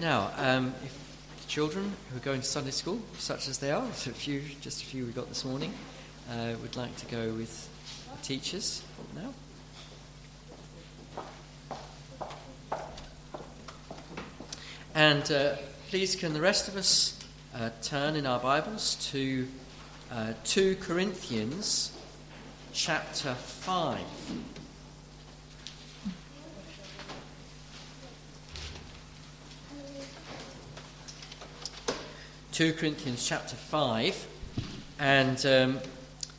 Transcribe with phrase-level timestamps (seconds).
[0.00, 0.92] Now, um, if
[1.40, 4.82] the children who are going to Sunday school, such as they are, a few, just
[4.82, 5.72] a few we got this morning,
[6.30, 7.68] uh, would like to go with
[8.10, 8.82] the teachers
[9.14, 9.32] now.
[14.96, 15.54] And uh,
[15.90, 17.18] please, can the rest of us
[17.54, 19.46] uh, turn in our Bibles to
[20.12, 21.96] uh, 2 Corinthians
[22.72, 24.00] chapter 5.
[32.54, 34.28] 2 Corinthians chapter 5,
[35.00, 35.80] and um,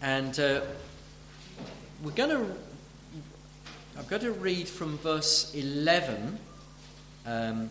[0.00, 0.62] And uh,
[2.02, 2.44] we're going to,
[3.96, 6.40] I'm going to read from verse 11
[7.24, 7.70] um,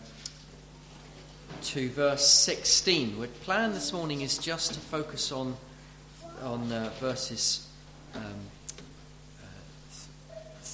[1.64, 3.20] to verse 16.
[3.20, 5.58] Our plan this morning is just to focus on,
[6.42, 7.68] on uh, verses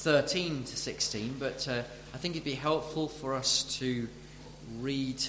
[0.08, 1.82] 13 to 16, but uh,
[2.14, 4.08] I think it'd be helpful for us to
[4.80, 5.22] read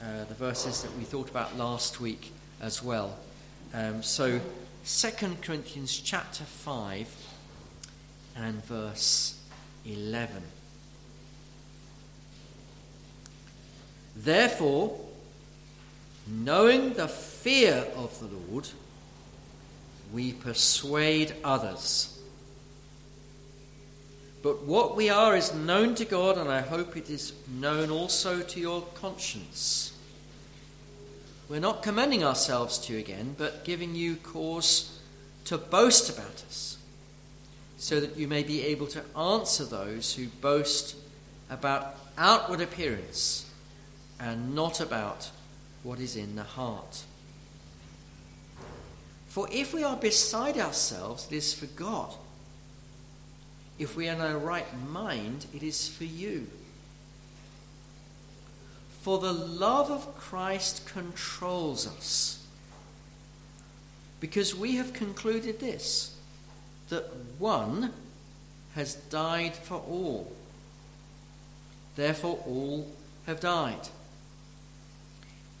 [0.00, 3.18] uh, the verses that we thought about last week as well.
[3.74, 4.40] Um, so,
[4.86, 5.08] 2
[5.42, 7.16] Corinthians chapter 5
[8.36, 9.40] and verse
[9.84, 10.40] 11.
[14.14, 15.00] Therefore,
[16.28, 18.68] knowing the fear of the Lord,
[20.12, 22.08] we persuade others.
[24.42, 28.42] But what we are is known to God, and I hope it is known also
[28.42, 29.92] to your conscience.
[31.48, 34.98] We're not commending ourselves to you again, but giving you cause
[35.44, 36.78] to boast about us,
[37.76, 40.96] so that you may be able to answer those who boast
[41.50, 43.48] about outward appearance
[44.18, 45.30] and not about
[45.82, 47.04] what is in the heart.
[49.32, 52.12] For if we are beside ourselves, it is for God.
[53.78, 56.48] If we are in our right mind, it is for you.
[59.00, 62.46] For the love of Christ controls us.
[64.20, 66.14] Because we have concluded this
[66.90, 67.90] that one
[68.74, 70.30] has died for all.
[71.96, 72.86] Therefore, all
[73.24, 73.88] have died.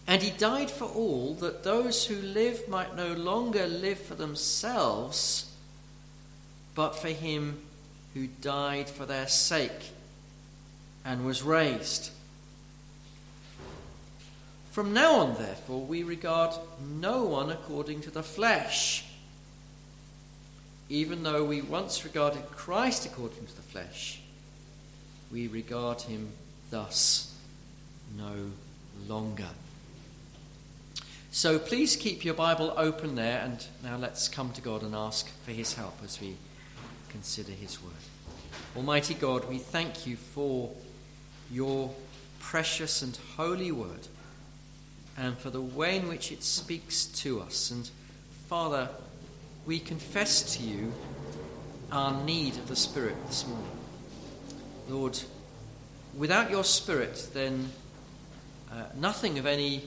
[0.06, 5.50] And he died for all, that those who live might no longer live for themselves,
[6.74, 7.60] but for him
[8.14, 9.90] who died for their sake
[11.04, 12.10] and was raised.
[14.72, 19.04] From now on, therefore, we regard no one according to the flesh.
[20.88, 24.20] Even though we once regarded Christ according to the flesh,
[25.30, 26.32] we regard him
[26.70, 27.34] thus
[28.16, 28.50] no
[29.08, 29.48] longer.
[31.34, 35.26] So please keep your Bible open there, and now let's come to God and ask
[35.46, 36.36] for His help as we
[37.08, 37.94] consider His Word.
[38.76, 40.70] Almighty God, we thank you for
[41.50, 41.90] your
[42.38, 44.08] precious and holy Word
[45.16, 47.70] and for the way in which it speaks to us.
[47.70, 47.88] And
[48.46, 48.90] Father,
[49.64, 50.92] we confess to you
[51.90, 53.78] our need of the Spirit this morning.
[54.86, 55.18] Lord,
[56.14, 57.70] without your Spirit, then
[58.70, 59.84] uh, nothing of any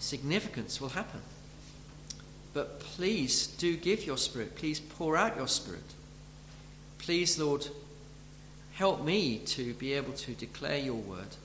[0.00, 1.20] significance will happen.
[2.52, 4.56] But please do give your Spirit.
[4.56, 5.84] Please pour out your Spirit.
[6.98, 7.68] Please, Lord,
[8.72, 11.36] help me to be able to declare your word.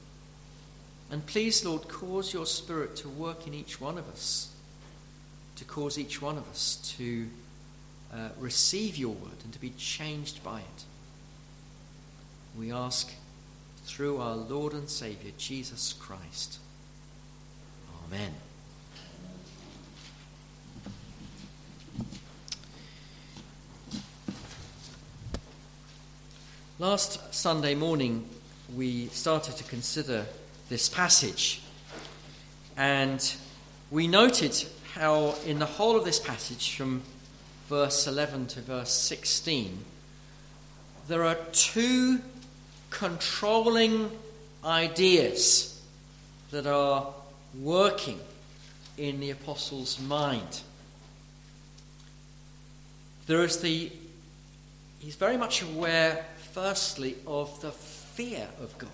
[1.12, 4.52] And please, Lord, cause your Spirit to work in each one of us,
[5.58, 7.28] to cause each one of us to
[8.12, 10.84] uh, receive your word and to be changed by it.
[12.58, 13.14] We ask
[13.86, 16.58] through our Lord and Saviour, Jesus Christ.
[18.08, 18.34] Amen.
[26.78, 28.28] Last Sunday morning,
[28.76, 30.26] we started to consider
[30.68, 31.62] this passage,
[32.76, 33.34] and
[33.90, 34.62] we noted
[34.94, 37.02] how, in the whole of this passage, from
[37.70, 39.86] verse 11 to verse 16,
[41.08, 42.20] there are two
[42.90, 44.12] controlling
[44.66, 45.82] ideas
[46.52, 47.14] that are
[47.58, 48.20] working
[48.98, 50.60] in the apostle's mind.
[53.28, 53.94] There is the,
[55.00, 56.26] he's very much aware,
[56.56, 58.90] firstly, of the fear of God.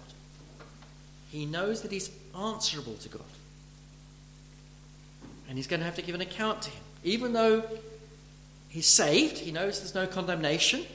[1.31, 3.21] He knows that he's answerable to God.
[5.47, 6.81] And he's going to have to give an account to him.
[7.03, 7.63] Even though
[8.67, 10.87] he's saved, he knows there's no condemnation.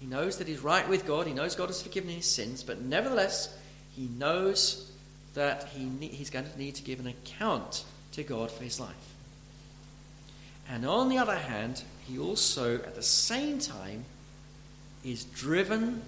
[0.00, 1.28] He knows that he's right with God.
[1.28, 2.64] He knows God has forgiven his sins.
[2.64, 3.56] But nevertheless,
[3.94, 4.90] he knows
[5.34, 9.14] that he, he's going to need to give an account to God for his life.
[10.68, 14.06] And on the other hand, he also, at the same time,
[15.04, 16.02] is driven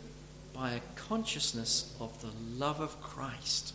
[0.53, 3.75] by a consciousness of the love of Christ.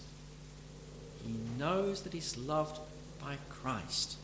[1.26, 2.80] He knows that he's loved
[3.22, 4.18] by Christ.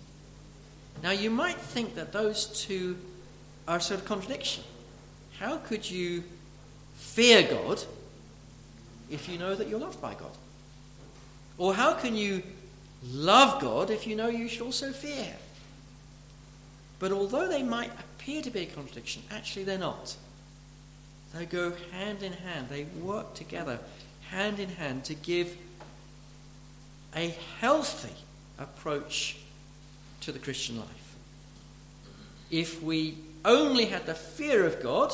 [1.03, 2.97] Now, you might think that those two
[3.67, 4.63] are sort of contradiction.
[5.39, 6.23] How could you
[6.95, 7.83] fear God
[9.09, 10.31] if you know that you're loved by God?
[11.57, 12.41] Or how can you
[13.11, 15.35] love God if you know you should also fear?
[16.99, 20.15] But although they might appear to be a contradiction, actually they're not.
[21.37, 23.79] They go hand in hand, they work together
[24.29, 25.55] hand in hand to give
[27.15, 28.13] a healthy
[28.57, 29.37] approach
[30.21, 31.15] to the Christian life.
[32.51, 35.13] If we only had the fear of God,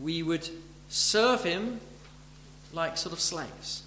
[0.00, 0.48] we would
[0.88, 1.80] serve Him
[2.72, 3.82] like sort of slaves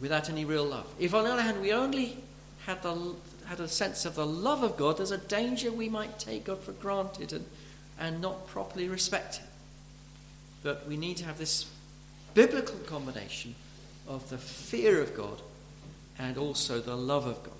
[0.00, 0.86] without any real love.
[0.98, 2.18] If, on the other hand, we only
[2.66, 3.14] had, the,
[3.46, 6.60] had a sense of the love of God, there's a danger we might take God
[6.60, 7.44] for granted and,
[7.98, 9.46] and not properly respect Him.
[10.62, 11.66] But we need to have this
[12.34, 13.54] biblical combination
[14.08, 15.40] of the fear of God
[16.18, 17.52] and also the love of God.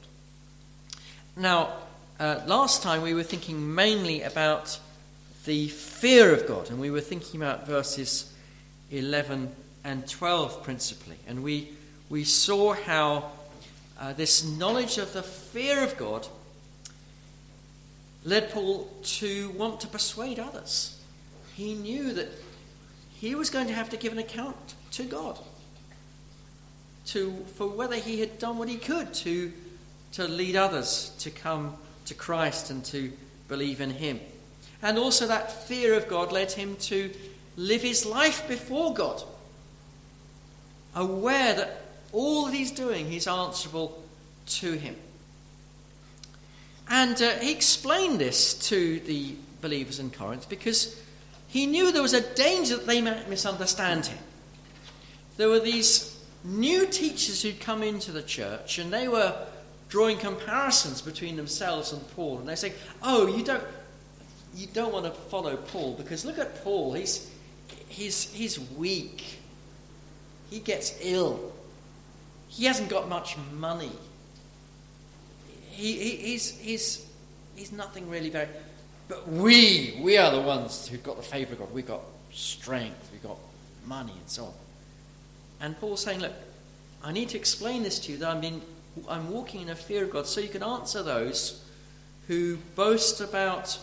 [1.37, 1.73] Now,
[2.21, 4.79] uh, last time we were thinking mainly about
[5.45, 8.33] the fear of God, and we were thinking about verses
[8.91, 9.51] 11
[9.85, 11.17] and 12 principally.
[11.27, 11.71] And we,
[12.09, 13.33] we saw how
[13.99, 16.27] uh, this knowledge of the fear of God
[18.25, 20.99] led Paul to want to persuade others.
[21.55, 22.29] He knew that
[23.15, 25.39] he was going to have to give an account to God
[27.07, 29.53] to, for whether he had done what he could to,
[30.13, 31.77] to lead others to come
[32.07, 33.13] to Christ and to
[33.49, 34.21] believe in him.
[34.83, 37.11] And also, that fear of God led him to
[37.57, 39.23] live his life before God,
[40.95, 41.83] aware that
[42.13, 44.03] all that he's doing, he's answerable
[44.47, 44.97] to him.
[46.93, 51.03] And uh, he explained this to the believers in Corinth because
[51.49, 54.19] he knew there was a danger that they might misunderstand him.
[55.39, 59.35] There were these new teachers who'd come into the church and they were
[59.89, 62.41] drawing comparisons between themselves and Paul.
[62.41, 63.65] And they say, oh, you don't,
[64.55, 66.93] you don't want to follow Paul because look at Paul.
[66.93, 67.31] He's,
[67.89, 69.39] he's, he's weak.
[70.51, 71.53] He gets ill.
[72.49, 73.93] He hasn't got much money.
[75.73, 77.07] He, he, he's, he's,
[77.57, 78.49] he's nothing really very.
[79.09, 81.73] But we, we are the ones who've got the favour of God.
[81.73, 83.39] We've got strength, we've got
[83.87, 84.53] money, and so on.
[85.61, 86.33] And Paul's saying, Look,
[87.03, 88.63] I need to explain this to you that I'm, in,
[89.09, 91.65] I'm walking in a fear of God so you can answer those
[92.29, 93.79] who boast about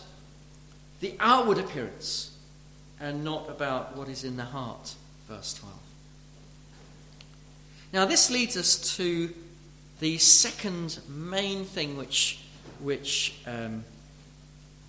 [1.00, 2.36] the outward appearance
[3.00, 4.94] and not about what is in the heart.
[5.28, 5.74] Verse 12.
[7.92, 9.32] Now, this leads us to
[10.00, 12.40] the second main thing which,
[12.80, 13.84] which um,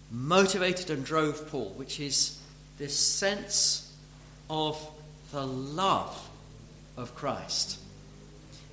[0.09, 2.39] motivated and drove Paul, which is
[2.77, 3.93] this sense
[4.49, 4.81] of
[5.31, 6.29] the love
[6.97, 7.77] of Christ.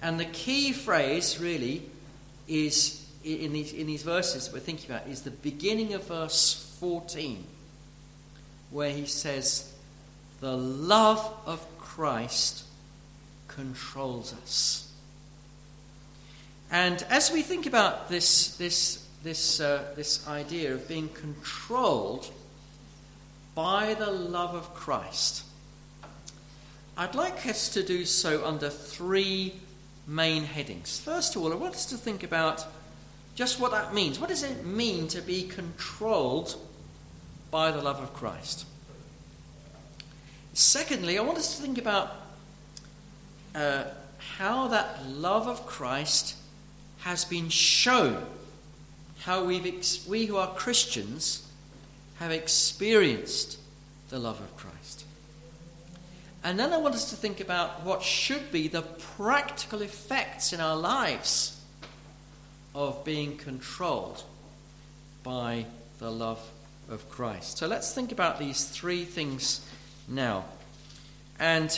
[0.00, 1.82] And the key phrase, really,
[2.46, 7.44] is in these, in these verses we're thinking about, is the beginning of verse 14,
[8.70, 9.72] where he says,
[10.40, 12.64] The love of Christ
[13.48, 14.87] controls us.
[16.70, 22.30] And as we think about this, this, this, uh, this idea of being controlled
[23.54, 25.44] by the love of Christ,
[26.96, 29.54] I'd like us to do so under three
[30.06, 30.98] main headings.
[31.00, 32.66] First of all, I want us to think about
[33.34, 34.18] just what that means.
[34.18, 36.56] What does it mean to be controlled
[37.50, 38.66] by the love of Christ?
[40.54, 42.16] Secondly, I want us to think about
[43.54, 43.84] uh,
[44.18, 46.34] how that love of Christ
[47.08, 48.22] has been shown,
[49.20, 51.50] how we've ex- we who are Christians
[52.18, 53.58] have experienced
[54.10, 55.06] the love of Christ.
[56.44, 60.60] And then I want us to think about what should be the practical effects in
[60.60, 61.58] our lives
[62.74, 64.22] of being controlled
[65.22, 65.64] by
[66.00, 66.46] the love
[66.90, 67.56] of Christ.
[67.56, 69.66] So let's think about these three things
[70.08, 70.44] now.
[71.40, 71.70] And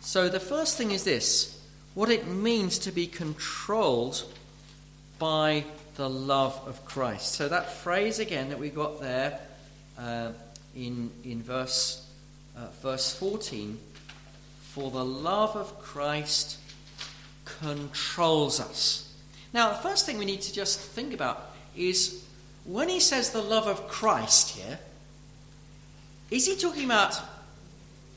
[0.00, 1.57] so the first thing is this
[1.98, 4.22] what it means to be controlled
[5.18, 5.64] by
[5.96, 7.32] the love of Christ.
[7.32, 9.40] So that phrase again that we got there
[9.98, 10.30] uh,
[10.76, 12.08] in, in verse
[12.56, 13.80] uh, verse 14
[14.62, 16.58] For the love of Christ
[17.44, 19.12] controls us.
[19.52, 22.24] Now, the first thing we need to just think about is
[22.64, 24.78] when he says the love of Christ here,
[26.30, 27.20] is he talking about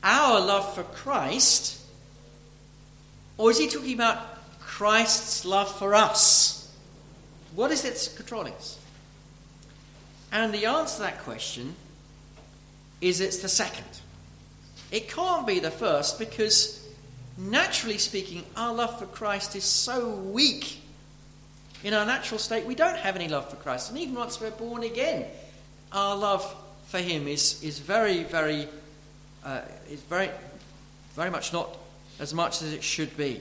[0.04, 1.81] our love for Christ,
[3.42, 4.18] or is he talking about
[4.60, 6.60] Christ's love for us?
[7.56, 8.78] what is it that's controlling us?
[10.30, 11.74] And the answer to that question
[13.00, 13.84] is it's the second.
[14.92, 16.88] It can't be the first because,
[17.36, 20.80] naturally speaking, our love for Christ is so weak.
[21.82, 23.90] In our natural state, we don't have any love for Christ.
[23.90, 25.26] And even once we're born again,
[25.90, 26.54] our love
[26.86, 28.68] for Him is, is very, very,
[29.44, 30.30] uh, is very,
[31.16, 31.76] very much not
[32.22, 33.40] as much as it should be.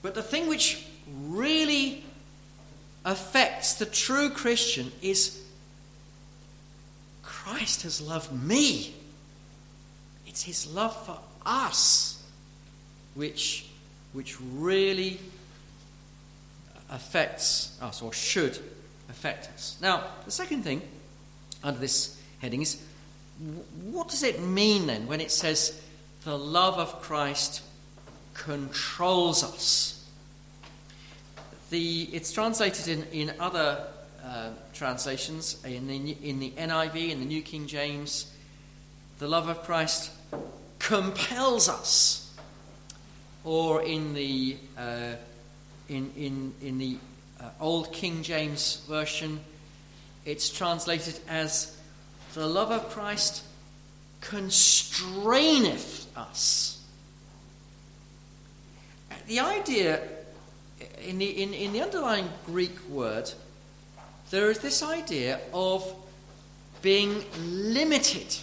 [0.00, 2.02] But the thing which really
[3.04, 5.38] affects the true Christian is
[7.22, 8.94] Christ has loved me.
[10.26, 12.24] It's his love for us
[13.14, 13.68] which,
[14.14, 15.20] which really
[16.88, 18.58] affects us or should
[19.10, 19.76] affect us.
[19.82, 20.80] Now, the second thing
[21.62, 22.82] under this heading is
[23.90, 25.78] what does it mean then when it says
[26.24, 27.62] the love of Christ
[28.34, 30.08] controls us?
[31.70, 33.86] The, it's translated in, in other
[34.24, 38.32] uh, translations, in the, in the NIV, in the New King James,
[39.18, 40.10] the love of Christ
[40.78, 42.34] compels us.
[43.44, 45.12] Or in the, uh,
[45.88, 46.98] in, in, in the
[47.40, 49.40] uh, Old King James Version,
[50.24, 51.76] it's translated as
[52.34, 53.42] the love of Christ
[54.20, 56.82] constraineth us.
[59.26, 60.00] The idea
[61.04, 63.30] in the, in, in the underlying Greek word,
[64.30, 65.94] there is this idea of
[66.82, 68.36] being limited,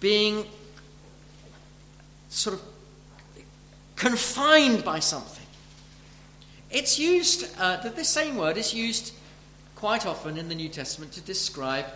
[0.00, 0.46] being
[2.28, 2.62] sort of
[3.96, 5.46] confined by something.
[6.70, 9.12] It's used, uh, the same word is used
[9.76, 11.86] quite often in the New Testament to describe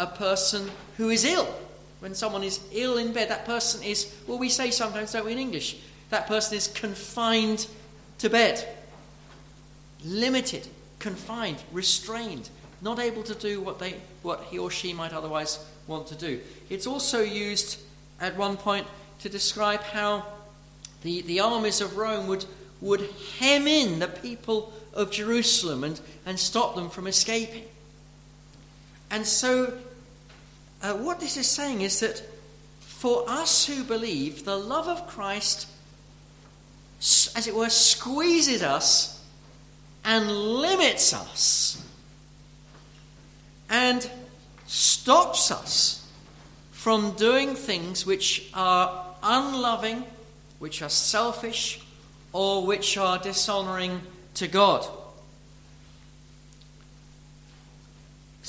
[0.00, 1.54] a person who is ill.
[2.00, 5.32] When someone is ill in bed, that person is, well, we say sometimes, don't we,
[5.32, 5.76] in English,
[6.08, 7.66] that person is confined
[8.18, 8.66] to bed.
[10.04, 10.66] Limited,
[10.98, 12.48] confined, restrained,
[12.80, 16.40] not able to do what, they, what he or she might otherwise want to do.
[16.70, 17.78] It's also used
[18.20, 18.86] at one point
[19.20, 20.24] to describe how
[21.02, 22.46] the, the armies of Rome would,
[22.80, 23.06] would
[23.38, 27.64] hem in the people of Jerusalem and, and stop them from escaping.
[29.10, 29.76] And so,
[30.82, 32.22] uh, what this is saying is that
[32.80, 35.66] for us who believe, the love of Christ
[37.00, 39.24] as it were, squeezes us
[40.04, 41.82] and limits us
[43.70, 44.10] and
[44.66, 46.06] stops us
[46.72, 50.04] from doing things which are unloving,
[50.58, 51.80] which are selfish,
[52.32, 54.02] or which are dishonoring
[54.34, 54.86] to God.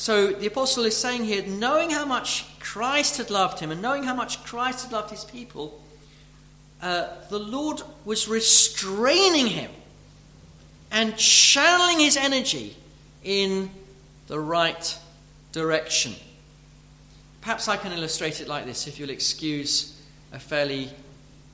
[0.01, 4.01] So the apostle is saying here, knowing how much Christ had loved him and knowing
[4.01, 5.79] how much Christ had loved his people,
[6.81, 9.69] uh, the Lord was restraining him
[10.89, 12.75] and channeling his energy
[13.23, 13.69] in
[14.25, 14.97] the right
[15.51, 16.15] direction.
[17.41, 20.01] Perhaps I can illustrate it like this, if you'll excuse
[20.33, 20.89] a fairly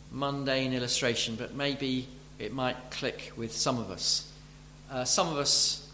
[0.09, 2.07] mundane illustration, but maybe
[2.39, 4.31] it might click with some of us.
[4.89, 5.86] Uh, some of us,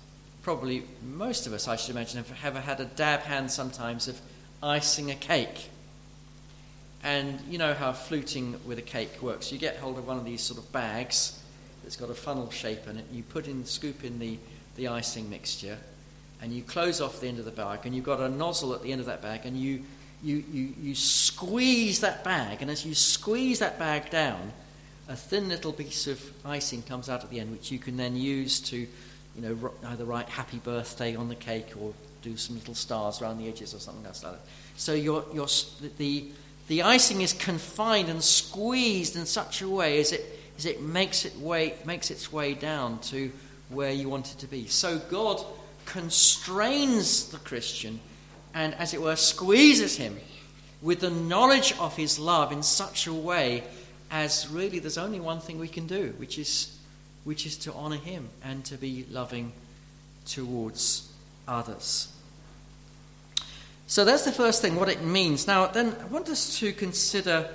[0.44, 4.20] probably most of us, I should imagine, have, have had a dab hand sometimes of
[4.62, 5.70] icing a cake.
[7.02, 9.52] And you know how fluting with a cake works.
[9.52, 11.42] You get hold of one of these sort of bags
[11.82, 14.38] that's got a funnel shape in it, and you put in, scoop in the,
[14.76, 15.78] the icing mixture,
[16.42, 18.84] and you close off the end of the bag, and you've got a nozzle at
[18.84, 19.82] the end of that bag, and you,
[20.22, 24.54] you, you, you squeeze that bag, and as you squeeze that bag down,
[25.10, 28.16] a thin little piece of icing comes out at the end, which you can then
[28.16, 28.88] use to,
[29.36, 33.38] you know, either write happy birthday on the cake or do some little stars around
[33.38, 34.42] the edges or something else like that.
[34.78, 35.48] So your, your,
[35.98, 36.26] the,
[36.68, 41.26] the icing is confined and squeezed in such a way as it, as it makes,
[41.26, 43.32] it way, makes its way down to
[43.70, 44.68] where you want it to be.
[44.68, 45.44] So God
[45.86, 48.00] constrains the Christian
[48.54, 50.18] and, as it were, squeezes him
[50.82, 53.64] with the knowledge of his love in such a way
[54.12, 56.73] as really there's only one thing we can do, which is,
[57.24, 59.54] which is to honour him and to be loving
[60.26, 61.12] towards
[61.48, 62.10] others.
[63.88, 65.46] So that's the first thing, what it means.
[65.46, 67.50] Now, then, I want us to consider,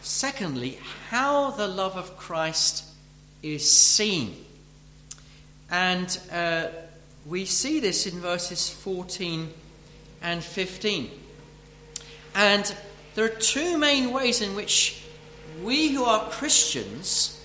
[0.00, 0.78] secondly,
[1.10, 2.84] how the love of Christ
[3.42, 4.44] is seen.
[5.70, 6.68] And uh,
[7.26, 9.52] we see this in verses 14
[10.22, 11.10] and 15.
[12.34, 12.74] And
[13.14, 15.02] there are two main ways in which
[15.62, 17.41] we who are Christians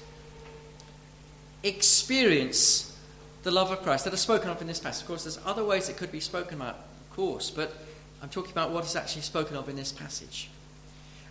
[1.63, 2.97] experience
[3.43, 5.03] the love of Christ that are spoken of in this passage.
[5.03, 7.73] Of course, there's other ways it could be spoken about, of course, but
[8.21, 10.49] I'm talking about what is actually spoken of in this passage.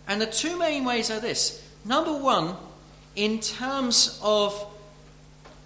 [0.07, 1.63] And the two main ways are this.
[1.83, 2.55] Number one,
[3.15, 4.73] in terms of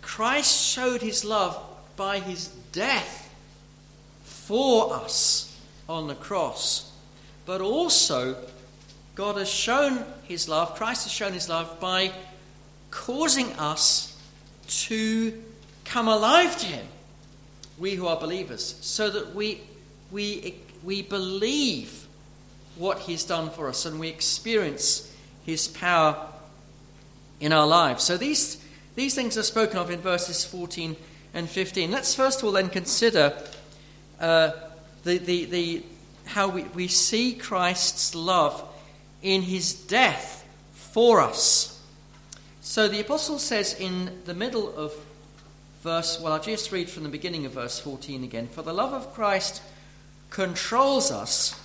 [0.02, 1.62] Christ showed his love
[1.96, 3.34] by his death
[4.24, 6.92] for us on the cross,
[7.46, 8.36] but also
[9.16, 12.12] God has shown his love, Christ has shown his love by
[12.90, 14.11] causing us
[14.72, 15.34] to
[15.86, 16.86] come alive to him,
[17.78, 19.62] we who are believers, so that we,
[20.12, 22.08] we, we believe
[22.76, 25.14] what he's done for us and we experience
[25.46, 26.28] his power
[27.40, 28.04] in our lives.
[28.04, 28.64] So these,
[28.96, 30.96] these things are spoken of in verses 14
[31.34, 31.92] and 15.
[31.92, 33.34] Let's first of all then consider
[34.20, 34.52] uh,
[35.04, 35.84] the, the, the,
[36.26, 38.64] how we, we see Christ's love
[39.22, 41.81] in his death for us.
[42.72, 44.94] So the apostle says in the middle of
[45.84, 48.48] verse, well, I'll just read from the beginning of verse 14 again.
[48.48, 49.62] For the love of Christ
[50.30, 51.60] controls us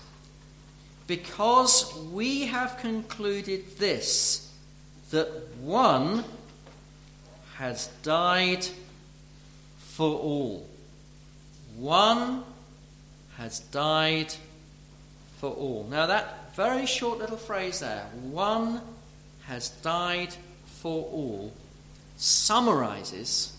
[1.06, 4.52] because we have concluded this
[5.12, 5.28] that
[5.60, 6.24] one
[7.58, 8.66] has died
[9.78, 10.68] for all.
[11.76, 12.42] One
[13.36, 14.34] has died
[15.38, 15.86] for all.
[15.88, 18.80] Now, that very short little phrase there, one
[19.44, 20.34] has died
[20.80, 21.52] for all,
[22.16, 23.56] summarizes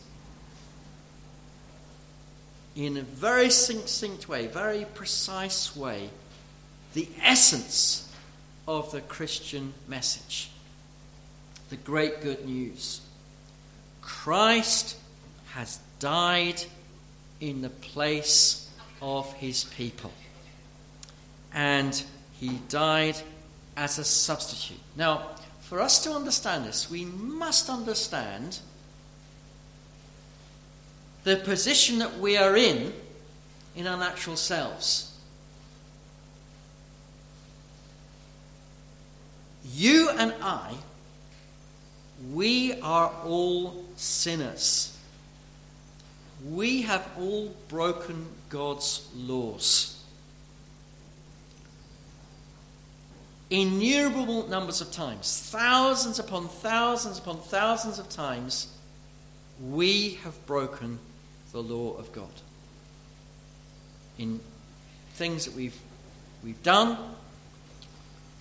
[2.76, 6.10] in a very succinct way, very precise way,
[6.94, 8.14] the essence
[8.68, 10.52] of the Christian message.
[11.70, 13.02] The great good news.
[14.02, 14.96] Christ
[15.54, 16.64] has died
[17.42, 18.70] in the place
[19.02, 20.14] of his people.
[21.52, 22.02] And
[22.40, 23.18] he died
[23.76, 24.80] as a substitute.
[24.96, 25.32] Now,
[25.68, 28.60] for us to understand this, we must understand
[31.26, 32.94] the position that we are in
[33.76, 35.14] in our natural selves.
[39.74, 40.74] You and I,
[42.32, 44.98] we are all sinners.
[46.50, 49.97] We have all broken God's laws.
[53.50, 58.68] Innumerable numbers of times, thousands upon thousands upon thousands of times,
[59.62, 61.00] we have broken
[61.52, 62.30] the law of God.
[64.18, 64.40] In
[65.14, 65.80] things that we've,
[66.44, 66.98] we've done,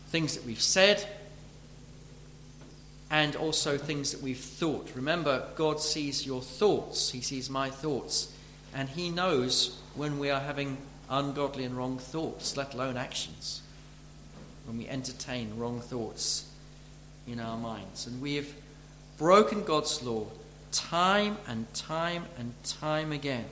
[0.09, 1.07] things that we've said,
[3.09, 4.91] and also things that we've thought.
[4.97, 8.33] Remember, God sees your thoughts, He sees my thoughts,
[8.75, 13.63] and He knows when we are having ungodly and wrong thoughts, let alone actions
[14.67, 16.49] when we entertain wrong thoughts
[17.27, 18.07] in our minds.
[18.07, 18.49] And we have
[19.19, 20.27] broken God's law
[20.73, 23.47] time and time and time again.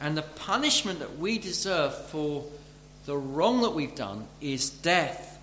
[0.00, 2.44] And the punishment that we deserve for
[3.06, 5.38] the wrong that we've done is death.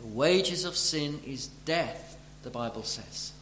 [0.00, 3.32] The wages of sin is death, the Bible says.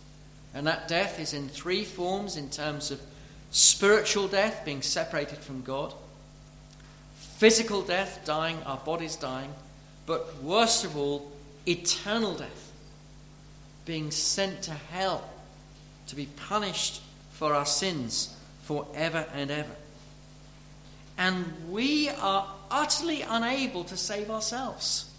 [0.54, 3.00] And that death is in three forms in terms of
[3.50, 5.94] spiritual death, being separated from God,
[7.16, 9.52] physical death, dying, our bodies dying,
[10.12, 11.32] but worst of all,
[11.66, 12.70] eternal death,
[13.86, 15.26] being sent to hell
[16.06, 19.74] to be punished for our sins forever and ever.
[21.16, 25.10] And we are utterly unable to save ourselves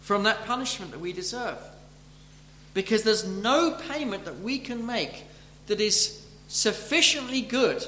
[0.00, 1.58] from that punishment that we deserve.
[2.74, 5.22] Because there's no payment that we can make
[5.68, 7.86] that is sufficiently good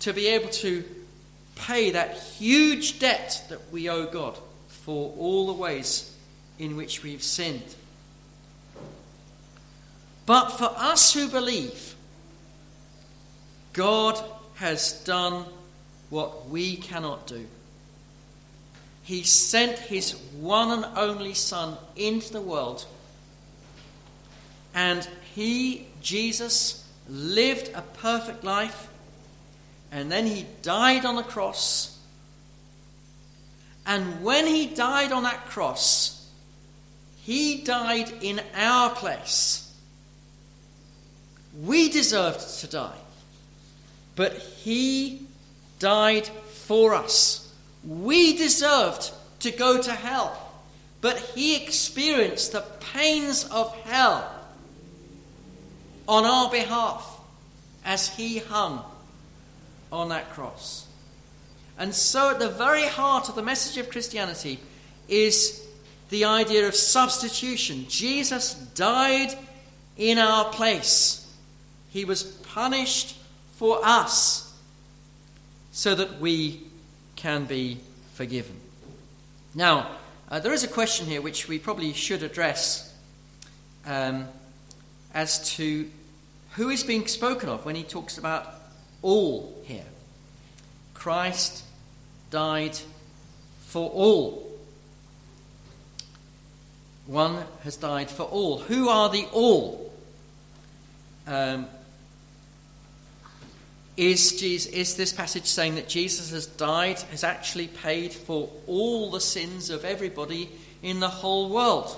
[0.00, 0.82] to be able to
[1.54, 4.36] pay that huge debt that we owe God
[4.88, 6.16] for all the ways
[6.58, 7.74] in which we've sinned.
[10.24, 11.94] But for us who believe,
[13.74, 14.18] God
[14.54, 15.44] has done
[16.08, 17.46] what we cannot do.
[19.02, 22.86] He sent his one and only Son into the world,
[24.74, 28.88] and he, Jesus, lived a perfect life
[29.92, 31.97] and then he died on the cross.
[33.88, 36.30] And when he died on that cross,
[37.22, 39.74] he died in our place.
[41.64, 42.98] We deserved to die,
[44.14, 45.22] but he
[45.78, 47.50] died for us.
[47.82, 50.52] We deserved to go to hell,
[51.00, 54.30] but he experienced the pains of hell
[56.06, 57.20] on our behalf
[57.86, 58.84] as he hung
[59.90, 60.87] on that cross.
[61.78, 64.58] And so, at the very heart of the message of Christianity
[65.08, 65.64] is
[66.10, 67.86] the idea of substitution.
[67.88, 69.32] Jesus died
[69.96, 71.26] in our place,
[71.90, 73.16] He was punished
[73.52, 74.52] for us
[75.72, 76.60] so that we
[77.16, 77.78] can be
[78.14, 78.56] forgiven.
[79.54, 79.90] Now,
[80.28, 82.94] uh, there is a question here which we probably should address
[83.86, 84.28] um,
[85.14, 85.90] as to
[86.52, 88.52] who is being spoken of when he talks about
[89.02, 89.84] all here?
[90.94, 91.64] Christ
[92.30, 92.78] died
[93.66, 94.48] for all.
[97.06, 98.58] One has died for all.
[98.58, 99.92] Who are the all?
[101.26, 101.66] Um,
[103.96, 109.10] is, Jesus, is this passage saying that Jesus has died, has actually paid for all
[109.10, 110.50] the sins of everybody
[110.82, 111.96] in the whole world?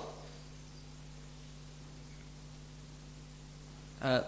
[4.01, 4.21] Uh,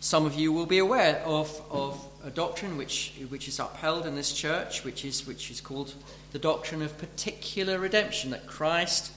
[0.00, 4.14] some of you will be aware of, of a doctrine which, which is upheld in
[4.14, 5.94] this church, which is, which is called
[6.32, 9.12] the doctrine of particular redemption, that Christ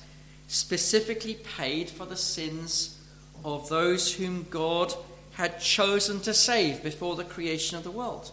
[0.47, 2.97] specifically paid for the sins
[3.43, 4.93] of those whom God
[5.34, 8.32] had chosen to save before the creation of the world.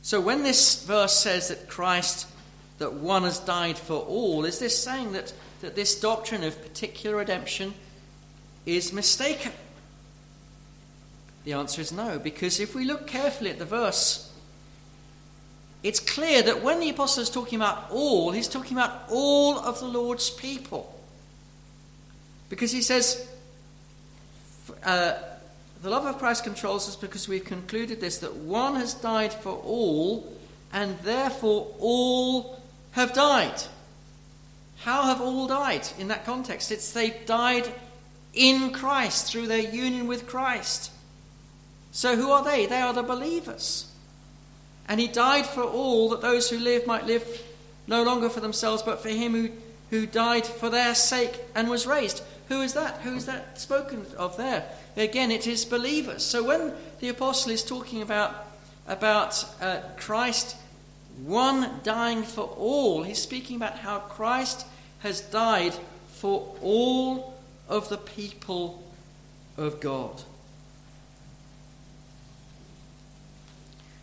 [0.00, 2.26] So when this verse says that Christ,
[2.78, 7.16] that one has died for all, is this saying that, that this doctrine of particular
[7.16, 7.74] redemption
[8.64, 9.52] is mistaken?
[11.46, 14.32] The answer is no, because if we look carefully at the verse,
[15.84, 19.78] it's clear that when the apostle is talking about all, he's talking about all of
[19.78, 20.92] the Lord's people.
[22.48, 23.28] Because he says,
[24.82, 25.14] uh,
[25.84, 29.52] the love of Christ controls us because we've concluded this that one has died for
[29.52, 30.36] all,
[30.72, 33.62] and therefore all have died.
[34.78, 36.72] How have all died in that context?
[36.72, 37.72] It's they've died
[38.34, 40.90] in Christ through their union with Christ.
[41.96, 42.66] So who are they?
[42.66, 43.90] They are the believers.
[44.86, 47.42] And he died for all that those who live might live
[47.86, 49.48] no longer for themselves, but for him who,
[49.88, 52.22] who died for their sake and was raised.
[52.50, 53.00] Who is that?
[53.00, 54.68] Who is that spoken of there?
[54.94, 56.22] Again, it is believers.
[56.22, 58.44] So when the apostle is talking about,
[58.86, 60.54] about uh, Christ,
[61.24, 64.66] one dying for all, he's speaking about how Christ
[64.98, 65.72] has died
[66.08, 67.38] for all
[67.70, 68.84] of the people
[69.56, 70.22] of God.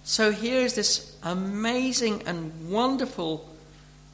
[0.03, 3.49] So here's this amazing and wonderful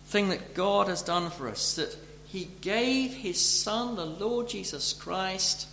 [0.07, 1.95] thing that God has done for us that
[2.27, 5.67] He gave His Son, the Lord Jesus Christ,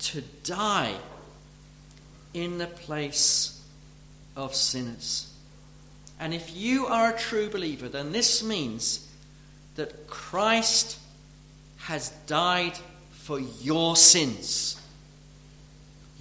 [0.00, 0.94] to die
[2.34, 3.60] in the place
[4.36, 5.32] of sinners.
[6.18, 9.08] And if you are a true believer, then this means
[9.76, 10.98] that Christ
[11.78, 12.78] has died
[13.10, 14.80] for your sins.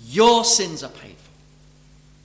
[0.07, 1.15] Your sins are paid.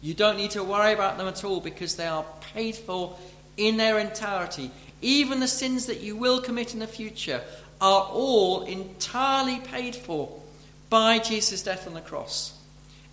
[0.07, 3.19] You don't need to worry about them at all because they are paid for
[3.57, 4.71] in their entirety.
[5.03, 7.43] Even the sins that you will commit in the future
[7.81, 10.41] are all entirely paid for
[10.91, 12.57] by Jesus' death on the cross.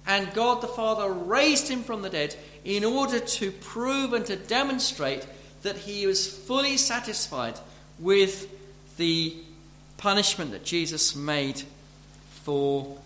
[0.06, 4.36] And God the Father raised him from the dead in order to prove and to
[4.36, 5.26] demonstrate
[5.64, 7.56] that he was fully satisfied
[7.98, 8.48] with
[8.98, 9.36] the
[9.98, 11.64] punishment that Jesus made
[12.44, 13.00] for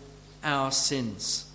[0.44, 1.47] our sins.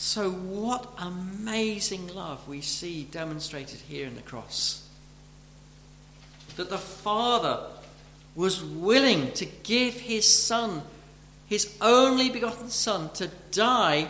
[0.00, 4.88] So, what amazing love we see demonstrated here in the cross.
[6.54, 7.64] That the Father
[8.36, 10.82] was willing to give his Son,
[11.48, 14.06] his only begotten Son, to die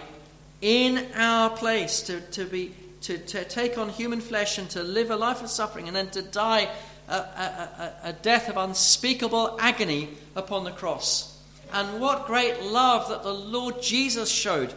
[0.61, 5.11] in our place, to, to, be, to, to take on human flesh and to live
[5.11, 6.68] a life of suffering, and then to die
[7.09, 11.42] a, a, a, a death of unspeakable agony upon the cross.
[11.72, 14.74] And what great love that the Lord Jesus showed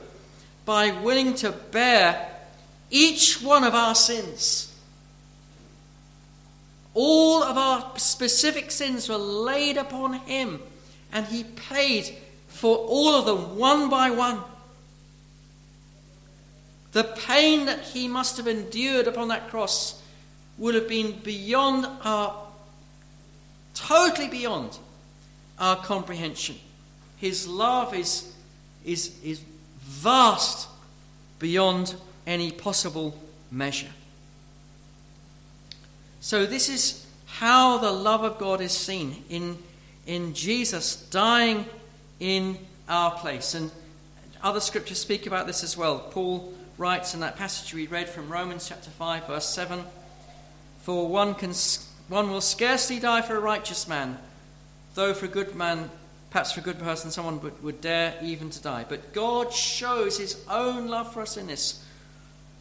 [0.72, 2.30] by willing to bear
[2.90, 4.74] each one of our sins.
[6.94, 10.62] All of our specific sins were laid upon him,
[11.12, 12.16] and he paid
[12.48, 14.40] for all of them one by one.
[16.94, 20.02] The pain that he must have endured upon that cross
[20.58, 22.48] would have been beyond our,
[23.74, 24.80] totally beyond
[25.60, 26.56] our comprehension.
[27.18, 28.34] His love is,
[28.86, 29.42] is, is
[29.92, 30.70] vast
[31.38, 33.16] beyond any possible
[33.52, 33.92] measure.
[36.22, 39.58] So, this is how the love of God is seen in,
[40.06, 41.66] in Jesus dying
[42.20, 43.54] in our place.
[43.54, 43.72] And
[44.42, 46.00] other scriptures speak about this as well.
[46.00, 49.84] Paul writes in that passage we read from Romans chapter 5, verse 7
[50.84, 51.54] For one, can,
[52.08, 54.18] one will scarcely die for a righteous man,
[54.94, 55.90] though for a good man
[56.32, 58.86] Perhaps for a good person, someone would, would dare even to die.
[58.88, 61.86] But God shows his own love for us in this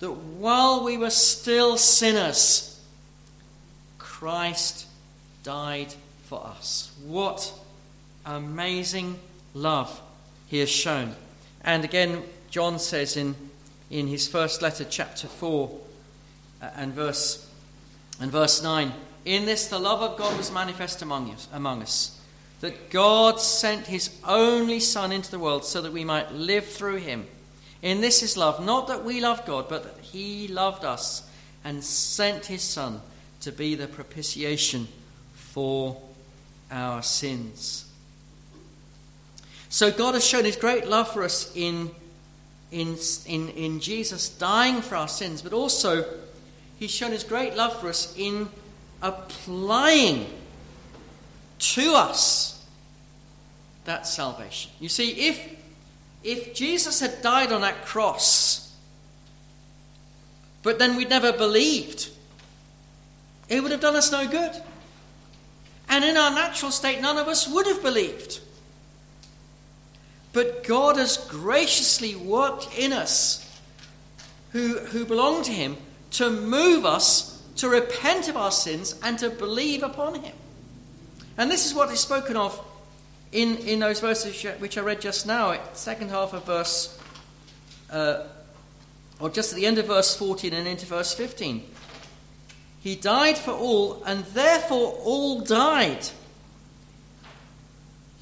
[0.01, 2.81] that while we were still sinners,
[3.99, 4.87] Christ
[5.45, 6.91] died for us.
[7.07, 7.53] What
[8.27, 9.19] amazing
[9.55, 10.01] love
[10.49, 11.15] he has shown.
[11.63, 13.37] And again, John says in,
[13.91, 15.71] in his first letter, chapter 4,
[16.63, 17.49] uh, and, verse,
[18.21, 18.93] and verse 9
[19.27, 21.37] In this the love of God was manifest among.
[21.53, 22.20] Among us
[22.61, 26.97] that God sent his only Son into the world so that we might live through
[26.97, 27.27] him.
[27.83, 31.29] In this is love, not that we love God, but that he loved us
[31.65, 33.01] and sent his Son
[33.41, 34.89] to be the propitiation
[35.35, 36.01] for
[36.71, 37.87] our sins.
[39.71, 41.91] So God has shown his great love for us in,
[42.71, 42.97] in,
[43.27, 46.05] in, in Jesus dying for our sins, but also
[46.79, 48.49] he's shown his great love for us in
[49.01, 50.27] applying
[51.61, 52.65] to us
[53.85, 54.71] that salvation.
[54.81, 55.57] You see, if,
[56.23, 58.75] if Jesus had died on that cross,
[60.63, 62.11] but then we'd never believed,
[63.49, 64.53] it would have done us no good.
[65.89, 68.41] And in our natural state, none of us would have believed.
[70.33, 73.47] But God has graciously worked in us
[74.53, 75.77] who, who belong to Him
[76.13, 80.35] to move us to repent of our sins and to believe upon Him.
[81.37, 82.61] And this is what is spoken of
[83.33, 86.99] in, in those verses which I read just now, second half of verse,
[87.91, 88.25] uh,
[89.21, 91.65] or just at the end of verse 14 and into verse 15.
[92.83, 96.09] He died for all, and therefore all died.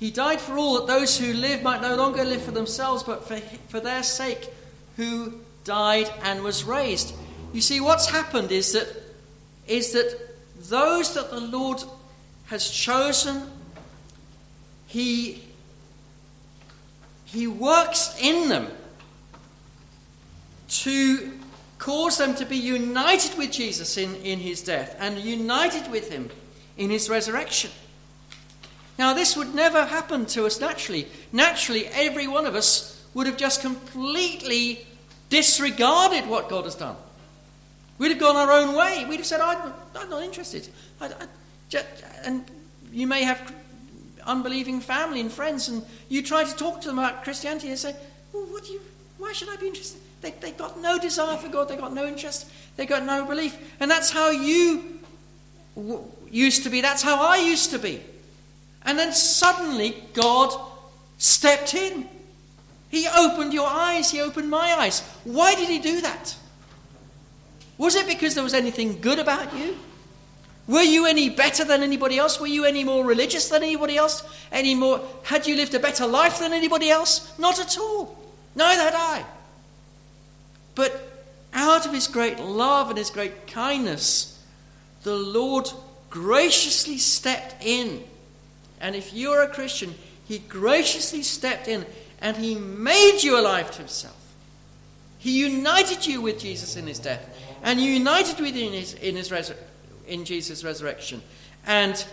[0.01, 3.27] He died for all, that those who live might no longer live for themselves, but
[3.27, 4.49] for, for their sake
[4.97, 7.15] who died and was raised.
[7.53, 8.89] You see, what's happened is that,
[9.67, 10.19] is that
[10.69, 11.83] those that the Lord
[12.49, 13.51] has chosen,
[14.87, 15.45] He,
[17.27, 18.69] he works in them
[20.69, 21.39] to
[21.79, 26.31] cause them to be united with Jesus in, in his death and united with him
[26.77, 27.71] in his resurrection.
[28.99, 31.07] Now, this would never happen to us naturally.
[31.33, 34.87] Naturally, every one of us would have just completely
[35.31, 36.97] disregarded what God has done.
[37.99, 39.05] We'd have gone our own way.
[39.09, 40.69] We'd have said, I'm, I'm not interested.
[41.01, 41.27] I, I,
[42.25, 42.45] and
[42.93, 43.55] you may have
[44.25, 47.97] unbelieving family and friends, and you try to talk to them about Christianity and say,
[48.33, 48.81] well, what do you,
[49.17, 50.01] why should I be interested?
[50.21, 53.57] They, they got no desire for God, they've got no interest, they've got no belief.
[53.81, 54.99] And that's how you
[55.75, 58.01] w- used to be, that's how I used to be.
[58.83, 60.53] And then suddenly God
[61.19, 62.09] stepped in.
[62.91, 65.01] He opened your eyes, He opened my eyes.
[65.25, 66.37] Why did He do that?
[67.77, 69.77] Was it because there was anything good about you?
[70.69, 72.39] Were you any better than anybody else?
[72.39, 74.23] Were you any more religious than anybody else?
[74.53, 77.37] Any more had you lived a better life than anybody else?
[77.39, 78.17] Not at all.
[78.55, 79.25] Neither had I.
[80.75, 81.11] But
[81.55, 84.39] out of his great love and his great kindness,
[85.05, 85.71] the Lord
[86.11, 88.05] graciously stepped in.
[88.79, 89.95] And if you're a Christian,
[90.27, 91.87] he graciously stepped in
[92.21, 94.15] and he made you alive to himself.
[95.19, 97.27] He united you with Jesus in his death
[97.63, 99.57] and united with you in, his, in, his resur-
[100.09, 101.23] in Jesus' resurrection
[101.67, 102.05] and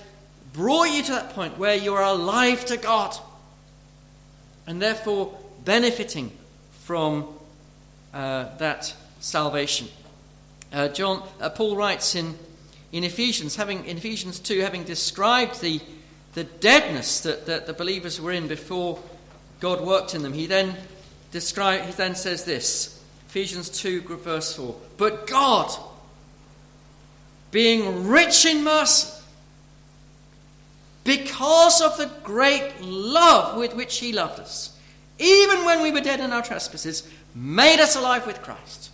[0.53, 3.15] brought you to that point where you are alive to God
[4.67, 6.31] and therefore benefiting
[6.83, 7.27] from
[8.13, 9.87] uh, that salvation.
[10.71, 12.35] Uh, John, uh, Paul writes in,
[12.91, 15.79] in Ephesians, having in Ephesians 2, having described the,
[16.33, 18.99] the deadness that, that the believers were in before
[19.59, 20.75] God worked in them, he then
[21.31, 24.75] describe, he then says this, Ephesians 2, verse 4.
[24.97, 25.71] But God,
[27.51, 29.11] being rich in mercy,
[31.03, 34.77] because of the great love with which he loved us,
[35.19, 38.89] even when we were dead in our trespasses, made us alive with Christ.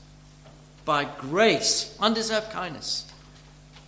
[0.84, 3.12] By grace, undeserved kindness,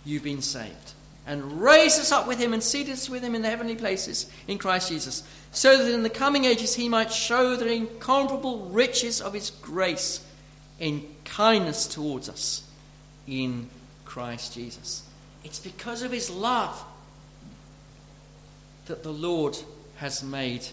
[0.04, 0.92] you've been saved.
[1.26, 4.30] And raised us up with him and seated us with him in the heavenly places
[4.46, 5.22] in Christ Jesus,
[5.52, 10.24] so that in the coming ages he might show the incomparable riches of his grace
[10.78, 12.62] in kindness towards us
[13.26, 13.68] in
[14.14, 15.02] Christ Jesus.
[15.42, 16.84] It's because of his love
[18.86, 19.58] that the Lord
[19.96, 20.64] has made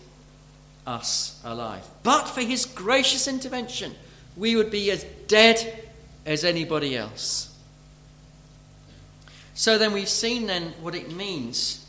[0.86, 1.84] us alive.
[2.04, 3.96] But for his gracious intervention,
[4.38, 5.90] we would be as dead
[6.24, 7.52] as anybody else.
[9.56, 11.84] So then we've seen then what it means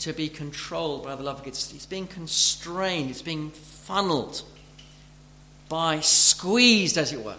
[0.00, 1.48] to be controlled by the love of God.
[1.48, 4.42] It's being constrained, it's being funneled
[5.70, 7.36] by, squeezed as it were,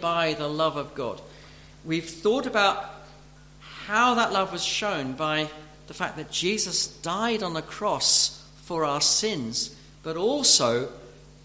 [0.00, 1.20] by the love of God.
[1.84, 2.84] We've thought about
[3.60, 5.48] how that love was shown by
[5.86, 10.88] the fact that Jesus died on the cross for our sins but also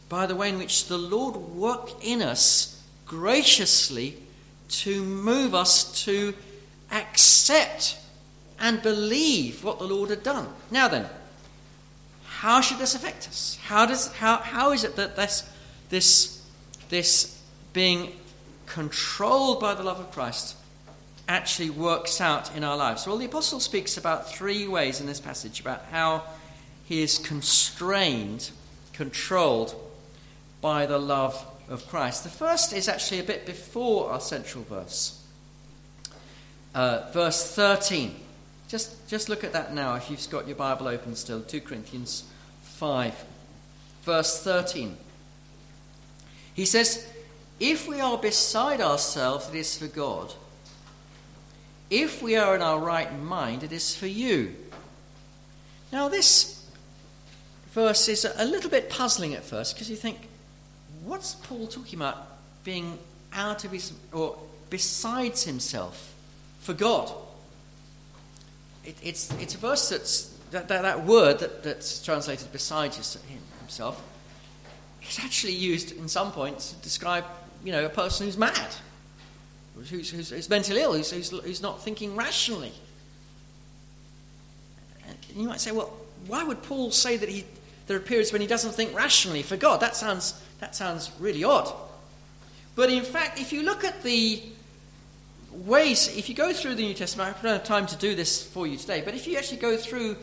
[0.09, 4.15] by the way in which the Lord worked in us graciously
[4.67, 6.33] to move us to
[6.91, 7.97] accept
[8.59, 10.47] and believe what the Lord had done.
[10.71, 11.07] Now then,
[12.25, 13.57] how should this affect us?
[13.63, 15.49] How, does, how, how is it that this,
[15.89, 16.45] this,
[16.89, 17.41] this
[17.73, 18.11] being
[18.75, 20.57] controlled by the love of Christ
[21.29, 23.07] actually works out in our lives?
[23.07, 26.23] Well, the Apostle speaks about three ways in this passage about how
[26.83, 28.51] he is constrained,
[28.91, 29.73] controlled
[30.59, 32.25] by the love of Christ.
[32.25, 35.23] The first is actually a bit before our central verse.
[36.73, 38.13] Uh, verse 13.
[38.67, 41.39] Just, just look at that now if you've got your Bible open still.
[41.39, 42.25] 2 Corinthians
[42.63, 43.23] 5,
[44.03, 44.97] verse 13.
[46.53, 47.09] He says,
[47.59, 50.33] If we are beside ourselves, it is for God.
[51.89, 54.55] If we are in our right mind, it is for you.
[55.91, 56.65] Now, this
[57.71, 60.27] verse is a little bit puzzling at first because you think,
[61.03, 62.27] what's Paul talking about
[62.63, 62.97] being
[63.31, 64.37] out of his, or
[64.69, 66.13] besides himself
[66.59, 67.11] for God?
[68.83, 74.01] It, it's, it's a verse that's, that, that, that word that, that's translated beside himself
[75.09, 77.25] is actually used in some points to describe,
[77.65, 78.75] you know, a person who's mad,
[79.75, 82.71] who's, who's, who's mentally ill, who's, who's, who's not thinking rationally.
[85.07, 85.91] And you might say, well,
[86.27, 87.43] why would Paul say that he,
[87.87, 89.79] there are periods when he doesn't think rationally for God?
[89.79, 91.73] That sounds, that sounds really odd.
[92.75, 94.43] But in fact, if you look at the
[95.51, 98.45] ways, if you go through the New Testament, I don't have time to do this
[98.45, 100.17] for you today, but if you actually go through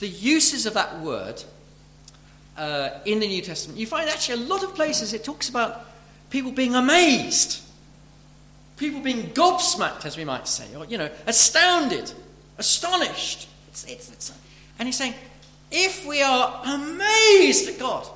[0.00, 1.44] the uses of that word
[2.56, 5.87] uh, in the New Testament, you find actually a lot of places it talks about
[6.30, 7.62] people being amazed,
[8.76, 12.12] people being gobsmacked, as we might say, or, you know, astounded,
[12.58, 13.48] astonished.
[13.68, 14.32] It's, it's, it's,
[14.78, 15.14] and he's saying,
[15.70, 18.06] if we are amazed at God,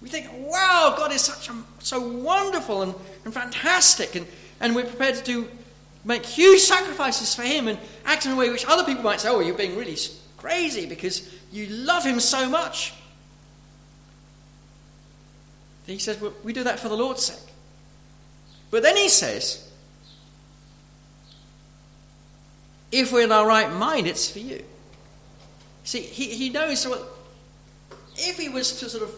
[0.00, 4.26] we think, wow, God is such a, so wonderful and, and fantastic, and,
[4.60, 5.48] and we're prepared to do,
[6.04, 9.28] make huge sacrifices for Him and act in a way which other people might say,
[9.28, 9.96] oh, you're being really
[10.36, 12.94] crazy because you love Him so much.
[15.88, 17.52] He says, well, we do that for the Lord's sake.
[18.70, 19.70] But then he says,
[22.92, 24.62] if we're in our right mind, it's for you.
[25.84, 27.06] See, he, he knows well,
[28.16, 29.14] if he was to sort of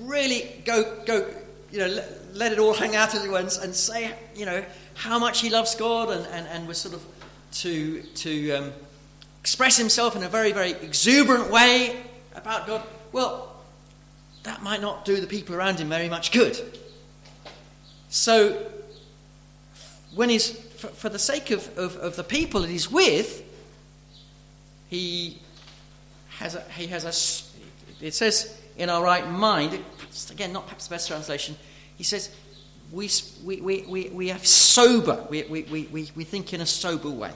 [0.00, 1.26] really go, go
[1.70, 4.46] you know, let, let it all hang out as it were and, and, say, you
[4.46, 7.04] know, how much he loves God and, and, and was sort of
[7.52, 8.72] to, to um,
[9.40, 12.00] express himself in a very, very exuberant way
[12.34, 13.47] about God, well,
[14.48, 16.58] that might not do the people around him very much good.
[18.08, 18.66] So,
[20.14, 23.44] when he's, for, for the sake of, of, of the people that he's with,
[24.88, 25.38] he
[26.38, 29.78] has a, he has a, it says in our right mind,
[30.30, 31.54] again, not perhaps the best translation,
[31.98, 32.34] he says,
[32.90, 33.10] we,
[33.44, 37.32] we, we, we, we have sober, we, we, we, we think in a sober way.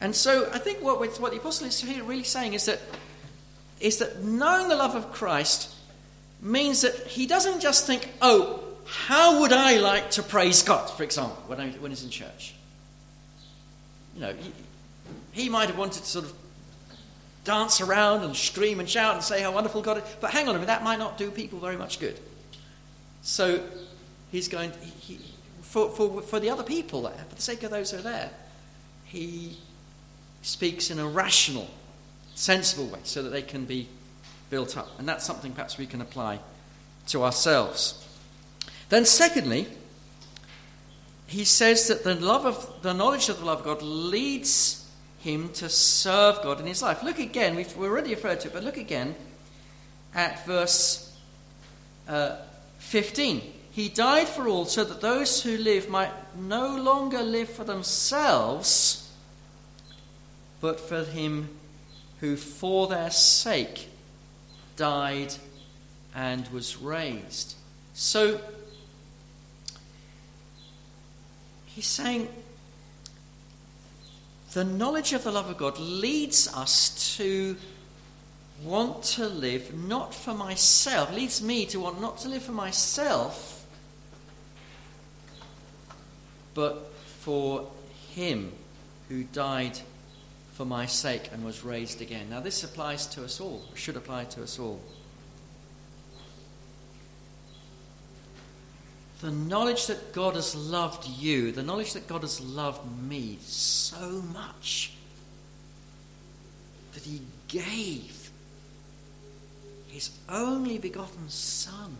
[0.00, 2.80] And so I think what, what the apostle is here really saying is that,
[3.82, 5.74] is that knowing the love of Christ
[6.40, 11.02] means that he doesn't just think, oh, how would I like to praise God, for
[11.02, 12.54] example, when, I, when he's in church?
[14.14, 14.52] You know, he,
[15.42, 16.32] he might have wanted to sort of
[17.44, 20.04] dance around and scream and shout and say how wonderful God is.
[20.20, 22.18] But hang on a minute, that might not do people very much good.
[23.22, 23.64] So
[24.30, 25.18] he's going, he,
[25.62, 28.30] for, for, for the other people there, for the sake of those who are there,
[29.04, 29.56] he
[30.42, 31.68] speaks in a rational,
[32.42, 33.86] sensible way so that they can be
[34.50, 34.98] built up.
[34.98, 36.40] And that's something perhaps we can apply
[37.08, 38.04] to ourselves.
[38.88, 39.68] Then, secondly,
[41.26, 45.50] he says that the love of the knowledge of the love of God leads him
[45.50, 47.02] to serve God in his life.
[47.04, 49.14] Look again, we've already referred to it, but look again
[50.12, 51.16] at verse
[52.08, 52.38] uh,
[52.78, 53.40] 15.
[53.70, 59.10] He died for all so that those who live might no longer live for themselves,
[60.60, 61.48] but for him
[62.22, 63.88] who for their sake
[64.76, 65.34] died
[66.14, 67.56] and was raised.
[67.94, 68.40] So,
[71.66, 72.28] he's saying
[74.52, 77.56] the knowledge of the love of God leads us to
[78.62, 83.66] want to live not for myself, leads me to want not to live for myself,
[86.54, 87.68] but for
[88.14, 88.52] Him
[89.08, 89.80] who died
[90.62, 92.30] for my sake and was raised again.
[92.30, 94.80] Now, this applies to us all, should apply to us all.
[99.22, 104.22] the knowledge that God has loved you, the knowledge that God has loved me so
[104.32, 104.92] much
[106.92, 108.30] that he gave
[109.88, 111.96] his only begotten Son.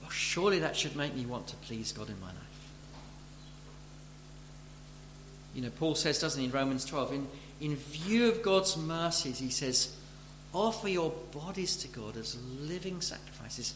[0.00, 2.47] Well, surely that should make me want to please God in my life.
[5.58, 7.26] You know, Paul says, doesn't he, in Romans 12, in,
[7.60, 9.92] in view of God's mercies, he says,
[10.54, 13.74] offer your bodies to God as living sacrifices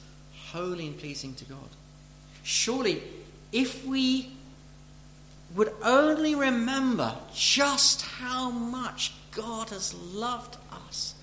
[0.52, 1.68] holy and pleasing to God.
[2.44, 3.02] Surely,
[3.50, 4.30] if we
[5.56, 11.16] would only remember just how much God has loved us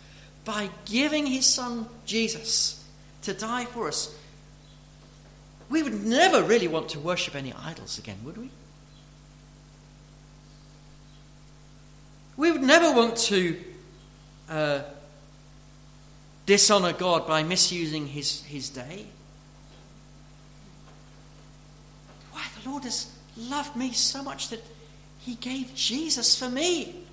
[0.44, 2.84] by giving his son Jesus
[3.22, 4.14] to die for us,
[5.70, 8.50] we would never really want to worship any idols again, would we?
[12.40, 13.62] We would never want to
[14.50, 14.80] uh,
[16.46, 19.08] dishonor God by misusing his, his day.
[22.32, 24.64] Why, the Lord has loved me so much that
[25.20, 27.04] he gave Jesus for me.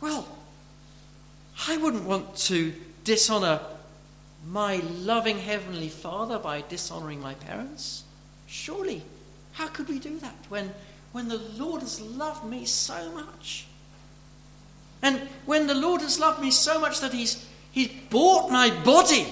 [0.00, 0.26] Well,
[1.68, 2.74] I wouldn't want to
[3.04, 3.60] dishonor
[4.48, 8.02] my loving Heavenly Father by dishonoring my parents.
[8.48, 9.02] Surely,
[9.52, 10.74] how could we do that when,
[11.12, 13.68] when the Lord has loved me so much?
[15.02, 19.26] And when the Lord has loved me so much that He's, he's bought my body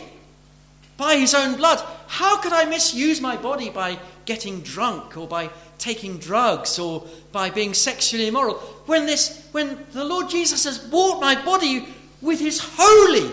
[0.96, 5.50] by His own blood, how could I misuse my body by getting drunk or by
[5.78, 8.54] taking drugs or by being sexually immoral?
[8.86, 11.86] When, this, when the Lord Jesus has bought my body
[12.20, 13.30] with His holy,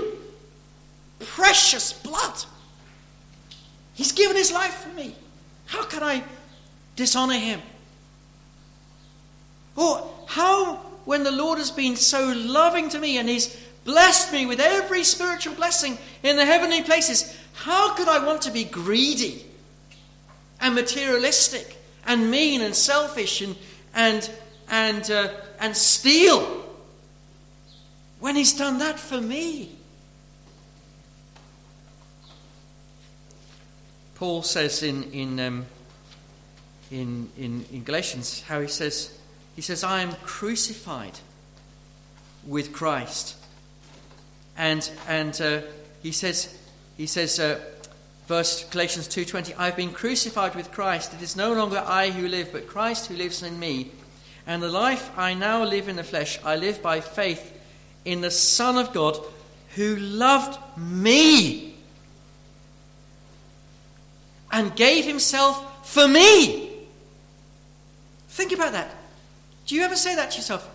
[1.20, 2.44] precious blood,
[3.96, 5.16] He's given His life for me.
[5.66, 6.24] How can I
[6.96, 7.62] dishonor Him?
[9.76, 13.56] Or how when the Lord has been so loving to me and He's
[13.86, 18.52] blessed me with every spiritual blessing in the heavenly places, how could I want to
[18.52, 19.46] be greedy
[20.60, 23.56] and materialistic and mean and selfish and,
[23.96, 24.30] and,
[24.70, 25.30] and, uh,
[25.62, 26.66] and steal
[28.20, 29.72] when He's done that for me?
[34.16, 35.66] Paul says in, in, um,
[36.92, 39.17] in, in, in Galatians how he says,
[39.58, 41.20] he says, I am crucified
[42.46, 43.36] with Christ.
[44.56, 45.62] And, and uh,
[46.04, 46.56] he says,
[46.96, 47.60] he says uh,
[48.28, 51.16] verse Galatians 2.20, I've been crucified with Christ.
[51.16, 53.90] It is no longer I who live, but Christ who lives in me.
[54.46, 57.52] And the life I now live in the flesh, I live by faith
[58.06, 59.18] in the Son of God
[59.76, 61.74] who loved me
[64.52, 66.70] and gave himself for me.
[68.30, 68.97] Think about that.
[69.68, 70.68] Do you ever say that to yourself?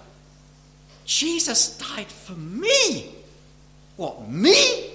[1.04, 3.14] Jesus died for me.
[3.96, 4.90] What, me?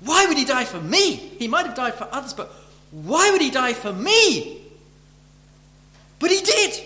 [0.00, 1.14] Why would he die for me?
[1.14, 2.52] He might have died for others, but
[2.90, 4.62] why would he die for me?
[6.18, 6.82] But he did.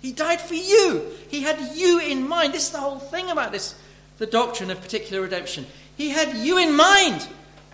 [0.00, 1.04] He died for you.
[1.28, 2.52] He had you in mind.
[2.52, 3.74] This is the whole thing about this,
[4.18, 5.66] the doctrine of particular redemption.
[5.96, 7.26] He had you in mind.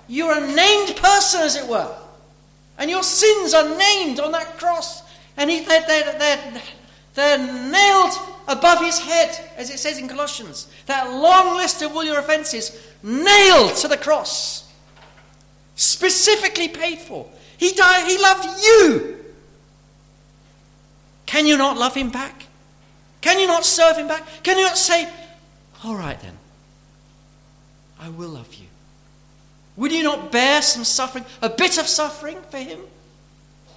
[0.08, 1.94] You're a named person, as it were.
[2.78, 5.02] And your sins are named on that cross.
[5.36, 6.62] And he, they're, they're, they're,
[7.14, 8.12] they're nailed
[8.48, 10.68] above his head, as it says in Colossians.
[10.86, 14.72] That long list of all your offences nailed to the cross.
[15.76, 17.26] Specifically paid for.
[17.56, 19.24] He died, he loved you.
[21.26, 22.46] Can you not love him back?
[23.20, 24.26] Can you not serve him back?
[24.42, 25.08] Can you not say,
[25.82, 26.36] All right then,
[27.98, 28.66] I will love you?
[29.76, 32.80] Will you not bear some suffering, a bit of suffering for him?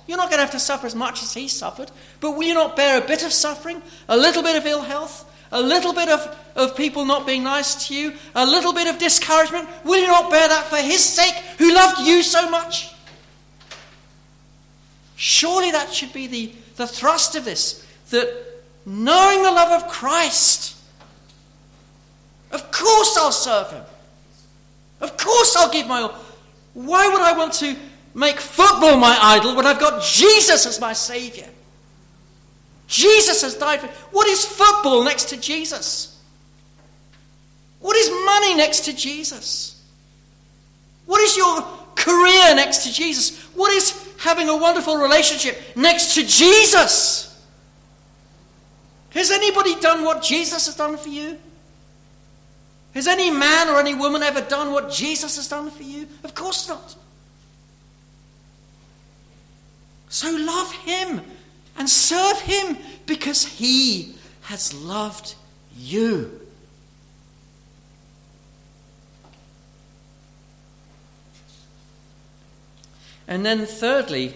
[0.07, 1.91] You're not going to have to suffer as much as he suffered,
[2.21, 5.25] but will you not bear a bit of suffering, a little bit of ill health,
[5.51, 8.97] a little bit of, of people not being nice to you, a little bit of
[8.97, 9.67] discouragement?
[9.83, 12.93] Will you not bear that for his sake, who loved you so much?
[15.17, 18.45] Surely that should be the, the thrust of this that
[18.85, 20.77] knowing the love of Christ,
[22.51, 23.83] of course I'll serve him.
[25.01, 26.15] Of course I'll give my all.
[26.73, 27.75] Why would I want to
[28.17, 31.47] make football my idol when I've got Jesus as my Savior.
[32.87, 33.85] Jesus has died for.
[33.85, 33.93] Me.
[34.11, 36.19] What is football next to Jesus?
[37.79, 39.85] What is money next to Jesus?
[41.05, 41.61] What is your
[41.95, 43.39] career next to Jesus?
[43.53, 47.23] What is having a wonderful relationship next to Jesus?
[49.11, 51.37] Has anybody done what Jesus has done for you?
[52.95, 56.07] Has any man or any woman ever done what Jesus has done for you?
[56.23, 56.95] Of course not.
[60.09, 61.21] So love him
[61.77, 65.35] and serve him because he has loved
[65.75, 66.41] you.
[73.27, 74.35] And then, thirdly,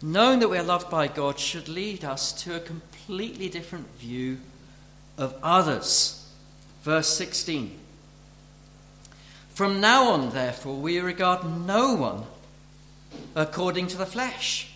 [0.00, 4.38] knowing that we are loved by God should lead us to a completely different view
[5.18, 6.30] of others.
[6.82, 7.76] Verse 16.
[9.54, 12.24] From now on, therefore, we regard no one
[13.34, 14.73] according to the flesh.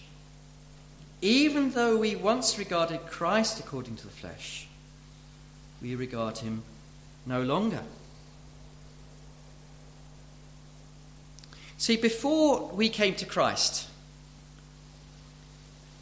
[1.20, 4.68] Even though we once regarded Christ according to the flesh,
[5.82, 6.62] we regard him
[7.26, 7.82] no longer.
[11.76, 13.88] See, before we came to Christ,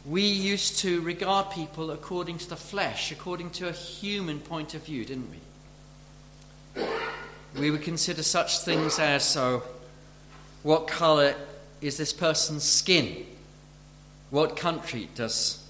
[0.05, 4.83] we used to regard people according to the flesh, according to a human point of
[4.83, 6.83] view, didn't we?
[7.59, 9.63] We would consider such things as so,
[10.63, 11.35] what colour
[11.81, 13.25] is this person's skin?
[14.29, 15.63] What country does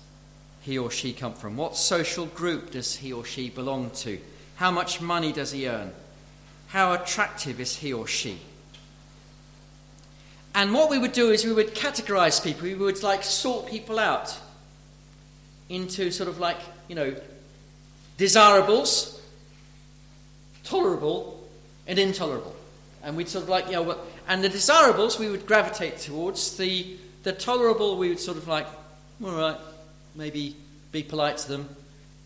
[0.61, 1.57] he or she come from?
[1.57, 4.19] What social group does he or she belong to?
[4.55, 5.93] How much money does he earn?
[6.67, 8.39] How attractive is he or she?
[10.55, 12.63] And what we would do is we would categorize people.
[12.63, 14.35] We would like sort people out
[15.69, 17.15] into sort of like, you know,
[18.17, 19.21] desirables,
[20.63, 21.47] tolerable,
[21.85, 22.55] and intolerable.
[23.03, 23.97] And we'd sort of like, you know,
[24.27, 26.57] and the desirables we would gravitate towards.
[26.57, 26.97] The,
[27.27, 28.65] the tolerable we would sort of like,
[29.21, 29.57] all right,
[30.15, 30.55] maybe
[30.93, 31.67] be polite to them.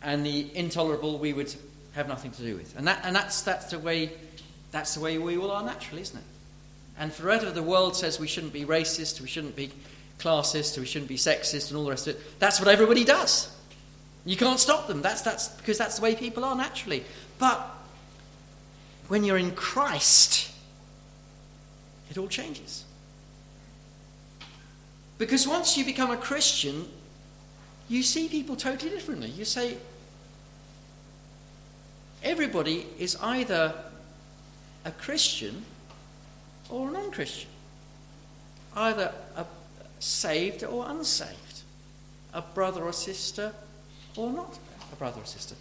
[0.03, 1.51] And the intolerable we would
[1.93, 2.77] have nothing to do with.
[2.77, 4.11] And, that, and that's, that's, the way,
[4.69, 6.23] that's the way we all are naturally, isn't it?
[6.99, 9.71] And forever the world says we shouldn't be racist, we shouldn't be
[10.19, 12.21] classist, we shouldn't be sexist, and all the rest of it.
[12.37, 13.51] That's what everybody does.
[14.23, 15.01] You can't stop them.
[15.01, 17.03] That's, that's because that's the way people are naturally.
[17.39, 17.59] But
[19.07, 20.51] when you're in Christ,
[22.11, 22.85] it all changes.
[25.21, 26.87] Because once you become a Christian,
[27.87, 29.29] you see people totally differently.
[29.29, 29.77] You say,
[32.23, 33.71] everybody is either
[34.83, 35.63] a Christian
[36.71, 37.51] or a non Christian,
[38.75, 39.45] either a
[39.99, 41.61] saved or unsaved,
[42.33, 43.53] a brother or sister
[44.17, 44.57] or not
[44.91, 45.53] a brother or sister.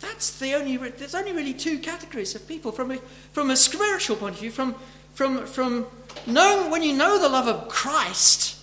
[0.00, 2.98] That's the only, there's only really two categories of people from a,
[3.32, 4.74] from a spiritual point of view, from,
[5.14, 5.86] from, from
[6.26, 8.58] knowing, when you know the love of Christ,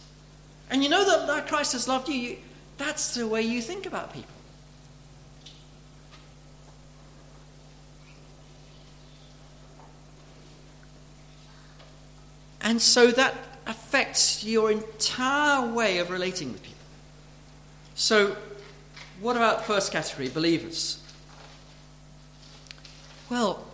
[0.70, 2.38] and you know that Christ has loved you, you
[2.78, 4.32] that's the way you think about people.
[12.62, 13.34] And so that
[13.66, 16.78] affects your entire way of relating with people.
[17.96, 18.36] So,
[19.22, 21.02] what about first category, believers?
[23.30, 23.66] Well,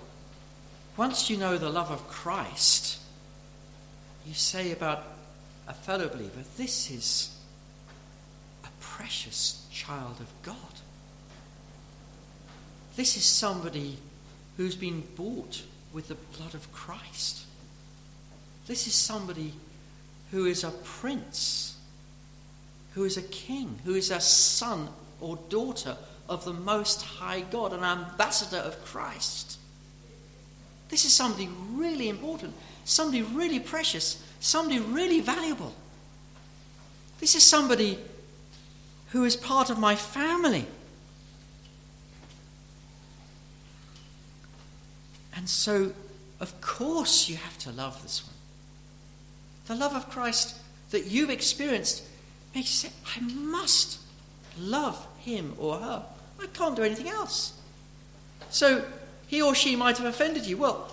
[0.96, 3.00] once you know the love of Christ,
[4.26, 5.04] you say about
[5.68, 7.38] a fellow believer, this is
[8.64, 10.56] a precious child of God.
[12.96, 13.98] This is somebody
[14.58, 15.64] who's been bought
[15.94, 17.46] with the blood of Christ.
[18.68, 19.54] This is somebody
[20.32, 21.78] who is a prince,
[22.94, 25.98] who is a king, who is a son or daughter
[26.30, 29.58] of the Most High God, an ambassador of Christ.
[30.94, 32.54] This is somebody really important,
[32.86, 35.74] somebody really precious, somebody really valuable.
[37.20, 37.98] This is somebody
[39.10, 40.68] who is part of my family.
[45.36, 45.94] And so,
[46.40, 48.36] of course, you have to love this one.
[49.66, 50.56] The love of Christ
[50.92, 52.04] that you've experienced
[52.54, 54.00] makes you say, I must
[54.60, 56.06] love him or her.
[56.40, 57.60] I can't do anything else.
[58.52, 58.86] So
[59.34, 60.58] he or she might have offended you.
[60.58, 60.92] Well,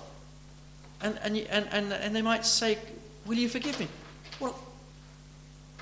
[1.02, 2.78] and, and, and, and, and they might say,
[3.26, 3.86] Will you forgive me?
[4.40, 4.58] Well,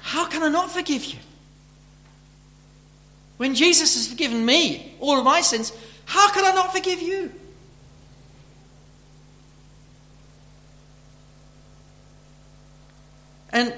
[0.00, 1.20] how can I not forgive you?
[3.36, 5.72] When Jesus has forgiven me all of my sins,
[6.04, 7.32] how can I not forgive you?
[13.50, 13.72] And,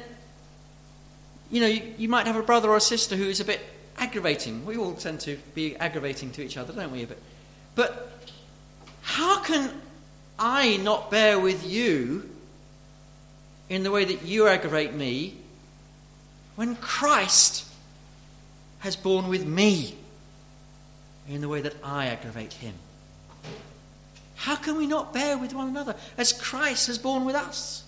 [1.50, 3.60] you know, you, you might have a brother or a sister who is a bit
[3.98, 4.64] aggravating.
[4.64, 7.04] We all tend to be aggravating to each other, don't we?
[7.04, 7.18] But,
[7.74, 8.19] but
[9.10, 9.72] how can
[10.38, 12.30] I not bear with you
[13.68, 15.34] in the way that you aggravate me
[16.54, 17.66] when Christ
[18.78, 19.96] has borne with me
[21.28, 22.74] in the way that I aggravate him?
[24.36, 27.82] How can we not bear with one another as Christ has borne with us?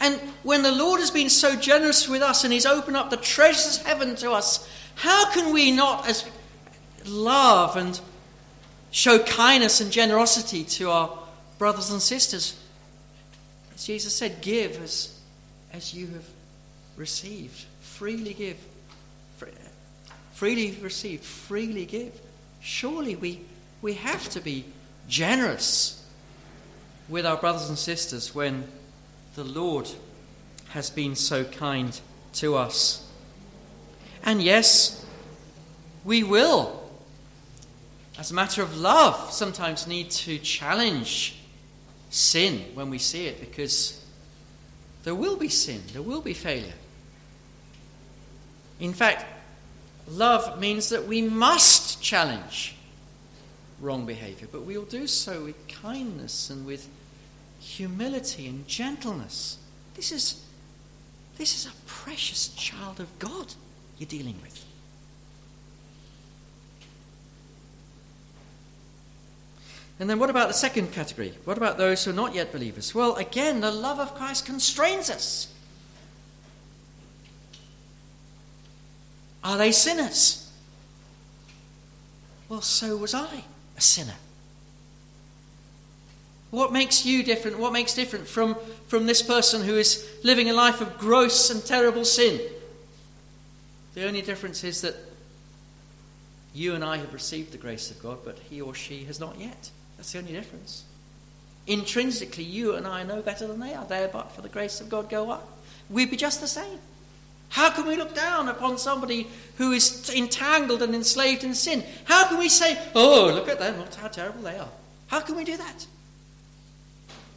[0.00, 3.16] And when the Lord has been so generous with us and He's opened up the
[3.16, 6.28] treasures of heaven to us, how can we not as
[7.06, 8.00] love and
[8.90, 11.18] show kindness and generosity to our
[11.58, 12.60] brothers and sisters?
[13.74, 15.18] As Jesus said, give as,
[15.72, 16.26] as you have
[16.96, 17.64] received.
[17.80, 18.56] Freely give.
[20.32, 21.20] Freely receive.
[21.20, 22.12] Freely give.
[22.60, 23.40] Surely we,
[23.82, 24.64] we have to be
[25.08, 26.04] generous
[27.08, 28.64] with our brothers and sisters when
[29.34, 29.88] the Lord
[30.70, 31.98] has been so kind
[32.34, 33.06] to us.
[34.24, 35.04] And yes,
[36.04, 36.82] we will,
[38.18, 41.36] as a matter of love, sometimes need to challenge
[42.10, 44.04] sin when we see it because
[45.02, 46.74] there will be sin, there will be failure.
[48.78, 49.24] In fact,
[50.08, 52.76] love means that we must challenge
[53.80, 56.88] wrong behavior, but we'll do so with kindness and with
[57.60, 59.58] humility and gentleness.
[59.94, 60.44] This is
[61.36, 63.54] this is a precious child of God
[63.98, 64.64] you're dealing with.
[70.00, 71.34] And then what about the second category?
[71.44, 72.94] What about those who are not yet believers?
[72.94, 75.52] Well, again, the love of Christ constrains us.
[79.44, 80.50] Are they sinners?
[82.48, 83.44] Well, so was I,
[83.76, 84.16] a sinner.
[86.50, 87.58] What makes you different?
[87.58, 91.64] What makes different from, from this person who is living a life of gross and
[91.64, 92.40] terrible sin?
[93.94, 94.94] The only difference is that
[96.54, 99.38] you and I have received the grace of God, but he or she has not
[99.38, 99.70] yet.
[100.04, 100.84] That's the only difference.
[101.66, 103.86] Intrinsically, you and I know better than they are.
[103.86, 105.48] They are but for the grace of God go up.
[105.88, 106.78] We'd be just the same.
[107.48, 111.82] How can we look down upon somebody who is entangled and enslaved in sin?
[112.04, 114.68] How can we say, oh, look at them, look how terrible they are?
[115.06, 115.86] How can we do that?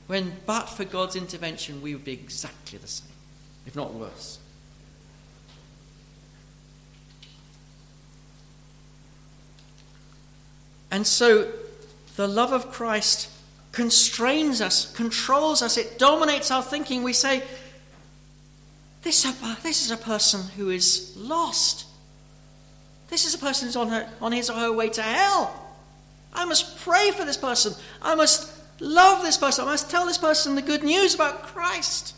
[0.07, 3.07] When, but for God's intervention, we would be exactly the same,
[3.65, 4.39] if not worse.
[10.91, 11.49] And so
[12.17, 13.29] the love of Christ
[13.71, 17.03] constrains us, controls us, it dominates our thinking.
[17.03, 17.43] We say,
[19.03, 19.23] this,
[19.61, 21.85] this is a person who is lost.
[23.09, 25.63] This is a person who's on, her, on his or her way to hell.
[26.33, 27.75] I must pray for this person.
[28.01, 29.65] I must love this person.
[29.65, 32.15] I must tell this person the good news about Christ.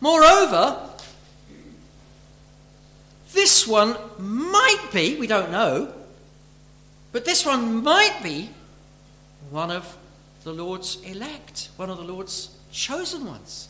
[0.00, 0.88] Moreover,
[3.32, 5.92] this one might be, we don't know,
[7.12, 8.50] but this one might be
[9.50, 9.96] one of
[10.44, 13.68] the Lord's elect, one of the Lord's chosen ones.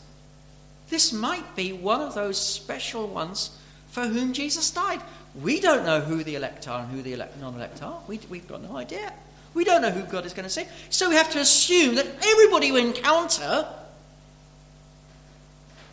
[0.89, 3.57] This might be one of those special ones
[3.89, 5.01] for whom Jesus died.
[5.41, 7.99] We don't know who the elect are and who the non elect are.
[8.07, 9.13] We, we've got no idea.
[9.53, 10.67] We don't know who God is going to save.
[10.89, 13.67] So we have to assume that everybody we encounter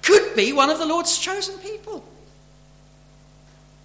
[0.02, 2.04] could be one of the Lord's chosen people.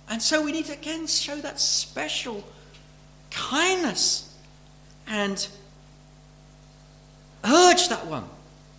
[0.07, 2.43] And so we need to again show that special
[3.36, 4.34] kindness
[5.08, 5.48] and
[7.44, 8.26] urge that one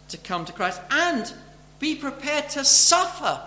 [0.08, 1.32] to come to Christ and
[1.78, 3.40] be prepared to suffer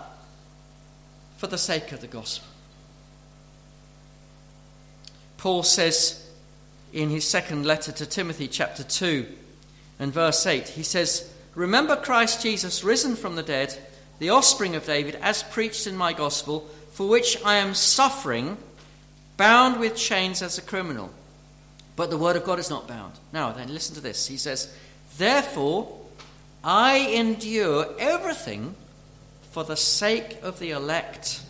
[1.36, 2.46] for the sake of the gospel.
[5.36, 6.28] Paul says
[6.92, 9.26] in his second letter to Timothy, chapter 2
[9.98, 13.76] and verse 8, he says, Remember Christ Jesus risen from the dead,
[14.18, 18.58] the offspring of David, as preached in my gospel, for which I am suffering
[19.40, 21.10] bound with chains as a criminal.
[21.96, 23.14] But the word of God is not bound.
[23.32, 24.26] Now, then, listen to this.
[24.26, 24.76] He says,
[25.16, 25.98] Therefore,
[26.62, 28.74] I endure everything
[29.50, 31.40] for the sake of the elect,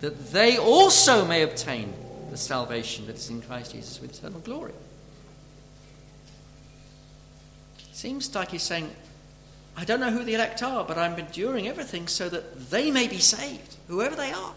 [0.00, 1.92] that they also may obtain
[2.32, 4.72] the salvation that is in Christ Jesus with eternal glory.
[7.92, 8.90] Seems like he's saying,
[9.76, 13.06] I don't know who the elect are, but I'm enduring everything so that they may
[13.06, 14.54] be saved, whoever they are.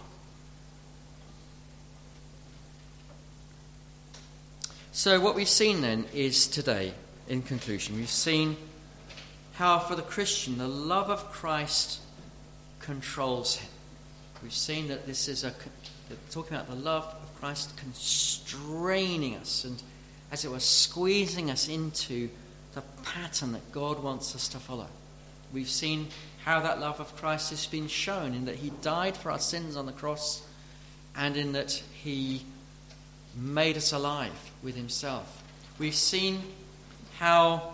[4.93, 6.93] So, what we've seen then is today,
[7.29, 8.57] in conclusion, we've seen
[9.53, 12.01] how for the Christian the love of Christ
[12.81, 13.69] controls him.
[14.43, 15.53] We've seen that this is a
[16.29, 19.81] talking about the love of Christ constraining us and,
[20.29, 22.29] as it were, squeezing us into
[22.73, 24.87] the pattern that God wants us to follow.
[25.53, 26.07] We've seen
[26.43, 29.77] how that love of Christ has been shown in that He died for our sins
[29.77, 30.45] on the cross
[31.15, 32.43] and in that He
[33.37, 35.43] made us alive with himself.
[35.79, 36.41] We've seen
[37.17, 37.73] how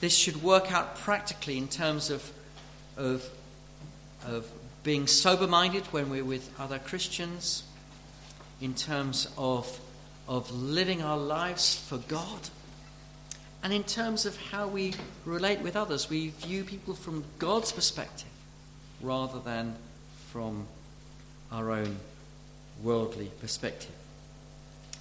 [0.00, 2.30] this should work out practically in terms of,
[2.96, 3.28] of,
[4.26, 4.50] of
[4.82, 7.64] being sober minded when we're with other Christians,
[8.60, 9.80] in terms of,
[10.28, 12.50] of living our lives for God,
[13.62, 14.94] and in terms of how we
[15.24, 16.08] relate with others.
[16.08, 18.28] We view people from God's perspective
[19.00, 19.74] rather than
[20.30, 20.66] from
[21.50, 21.96] our own
[22.82, 23.97] worldly perspective.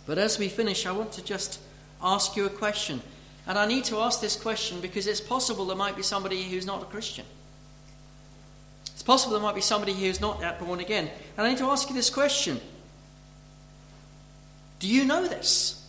[0.07, 1.59] But as we finish, I want to just
[2.01, 3.01] ask you a question.
[3.45, 6.65] And I need to ask this question because it's possible there might be somebody who's
[6.65, 7.25] not a Christian.
[8.93, 11.09] It's possible there might be somebody who's not yet born again.
[11.37, 12.59] And I need to ask you this question
[14.79, 15.85] Do you know this?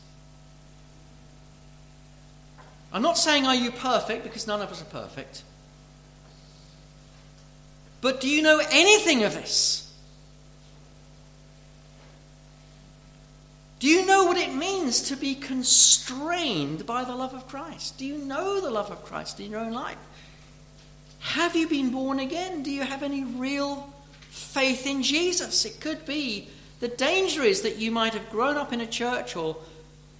[2.93, 5.43] I'm not saying are you perfect because none of us are perfect.
[8.01, 9.88] But do you know anything of this?
[13.79, 17.97] Do you know what it means to be constrained by the love of Christ?
[17.99, 19.99] Do you know the love of Christ in your own life?
[21.21, 22.63] Have you been born again?
[22.63, 23.93] Do you have any real
[24.31, 25.65] faith in Jesus?
[25.65, 26.49] It could be.
[26.81, 29.57] The danger is that you might have grown up in a church or,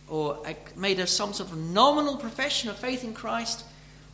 [0.09, 0.39] or
[0.77, 3.65] made a, some sort of nominal profession of faith in Christ,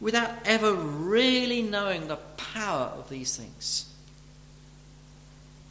[0.01, 3.94] without ever really knowing the power of these things.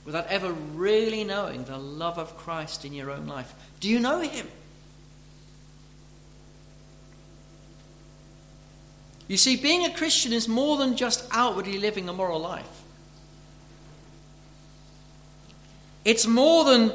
[0.06, 3.54] Without ever really knowing the love of Christ in your own life.
[3.80, 4.48] Do you know Him?
[9.28, 12.84] You see, being a Christian is more than just outwardly living a moral life.
[16.04, 16.92] It's more than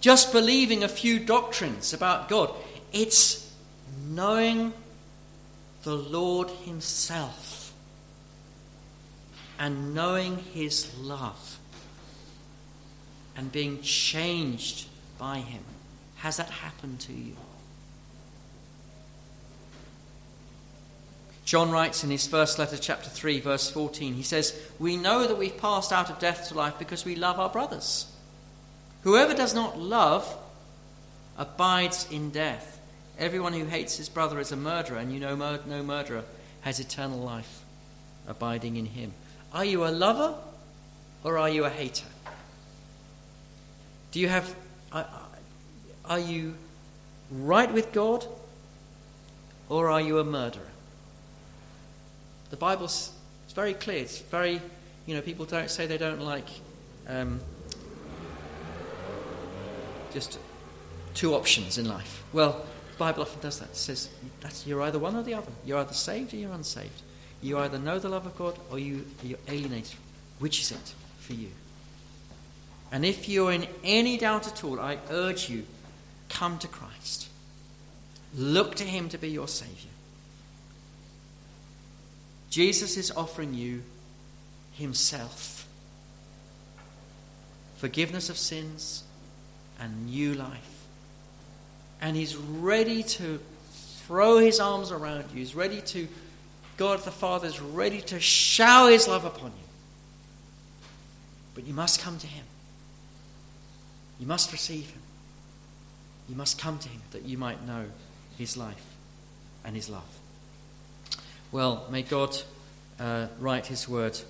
[0.00, 2.52] just believing a few doctrines about God.
[2.92, 3.50] It's
[4.08, 4.74] knowing
[5.82, 7.72] the Lord Himself
[9.58, 11.49] and knowing His love
[13.40, 14.86] and being changed
[15.18, 15.62] by Him.
[16.16, 17.34] Has that happened to you?
[21.46, 25.38] John writes in his first letter, chapter 3, verse 14, he says, We know that
[25.38, 28.06] we've passed out of death to life because we love our brothers.
[29.04, 30.36] Whoever does not love
[31.38, 32.78] abides in death.
[33.18, 36.24] Everyone who hates his brother is a murderer, and you know no murderer
[36.60, 37.64] has eternal life
[38.28, 39.14] abiding in him.
[39.54, 40.34] Are you a lover
[41.24, 42.06] or are you a hater?
[44.12, 44.54] Do you have.
[46.04, 46.54] Are you
[47.30, 48.26] right with God
[49.68, 50.66] or are you a murderer?
[52.50, 53.12] The Bible's
[53.50, 53.98] it's very clear.
[53.98, 54.62] It's very,
[55.06, 56.46] you know, people don't say they don't like
[57.08, 57.40] um,
[60.12, 60.38] just
[61.14, 62.22] two options in life.
[62.32, 63.70] Well, the Bible often does that.
[63.70, 64.08] It says
[64.40, 65.50] that's, you're either one or the other.
[65.64, 67.02] You're either saved or you're unsaved.
[67.42, 69.96] You either know the love of God or you, you're alienated.
[70.38, 71.48] Which is it for you?
[72.92, 75.64] And if you're in any doubt at all, I urge you,
[76.28, 77.28] come to Christ.
[78.34, 79.92] Look to Him to be your Saviour.
[82.50, 83.82] Jesus is offering you
[84.72, 85.60] Himself
[87.80, 89.04] forgiveness of sins
[89.80, 90.84] and new life.
[92.02, 93.40] And He's ready to
[93.72, 95.38] throw His arms around you.
[95.38, 96.06] He's ready to,
[96.76, 99.66] God the Father is ready to shower His love upon you.
[101.54, 102.44] But you must come to Him.
[104.20, 105.02] You must receive Him.
[106.28, 107.86] You must come to Him that you might know
[108.38, 108.94] His life
[109.64, 110.18] and His love.
[111.50, 112.36] Well, may God
[113.00, 114.20] uh, write His word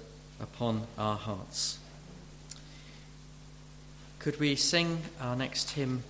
[0.40, 1.78] upon our hearts.
[4.20, 6.04] Could we sing our next hymn,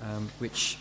[0.00, 0.78] um, which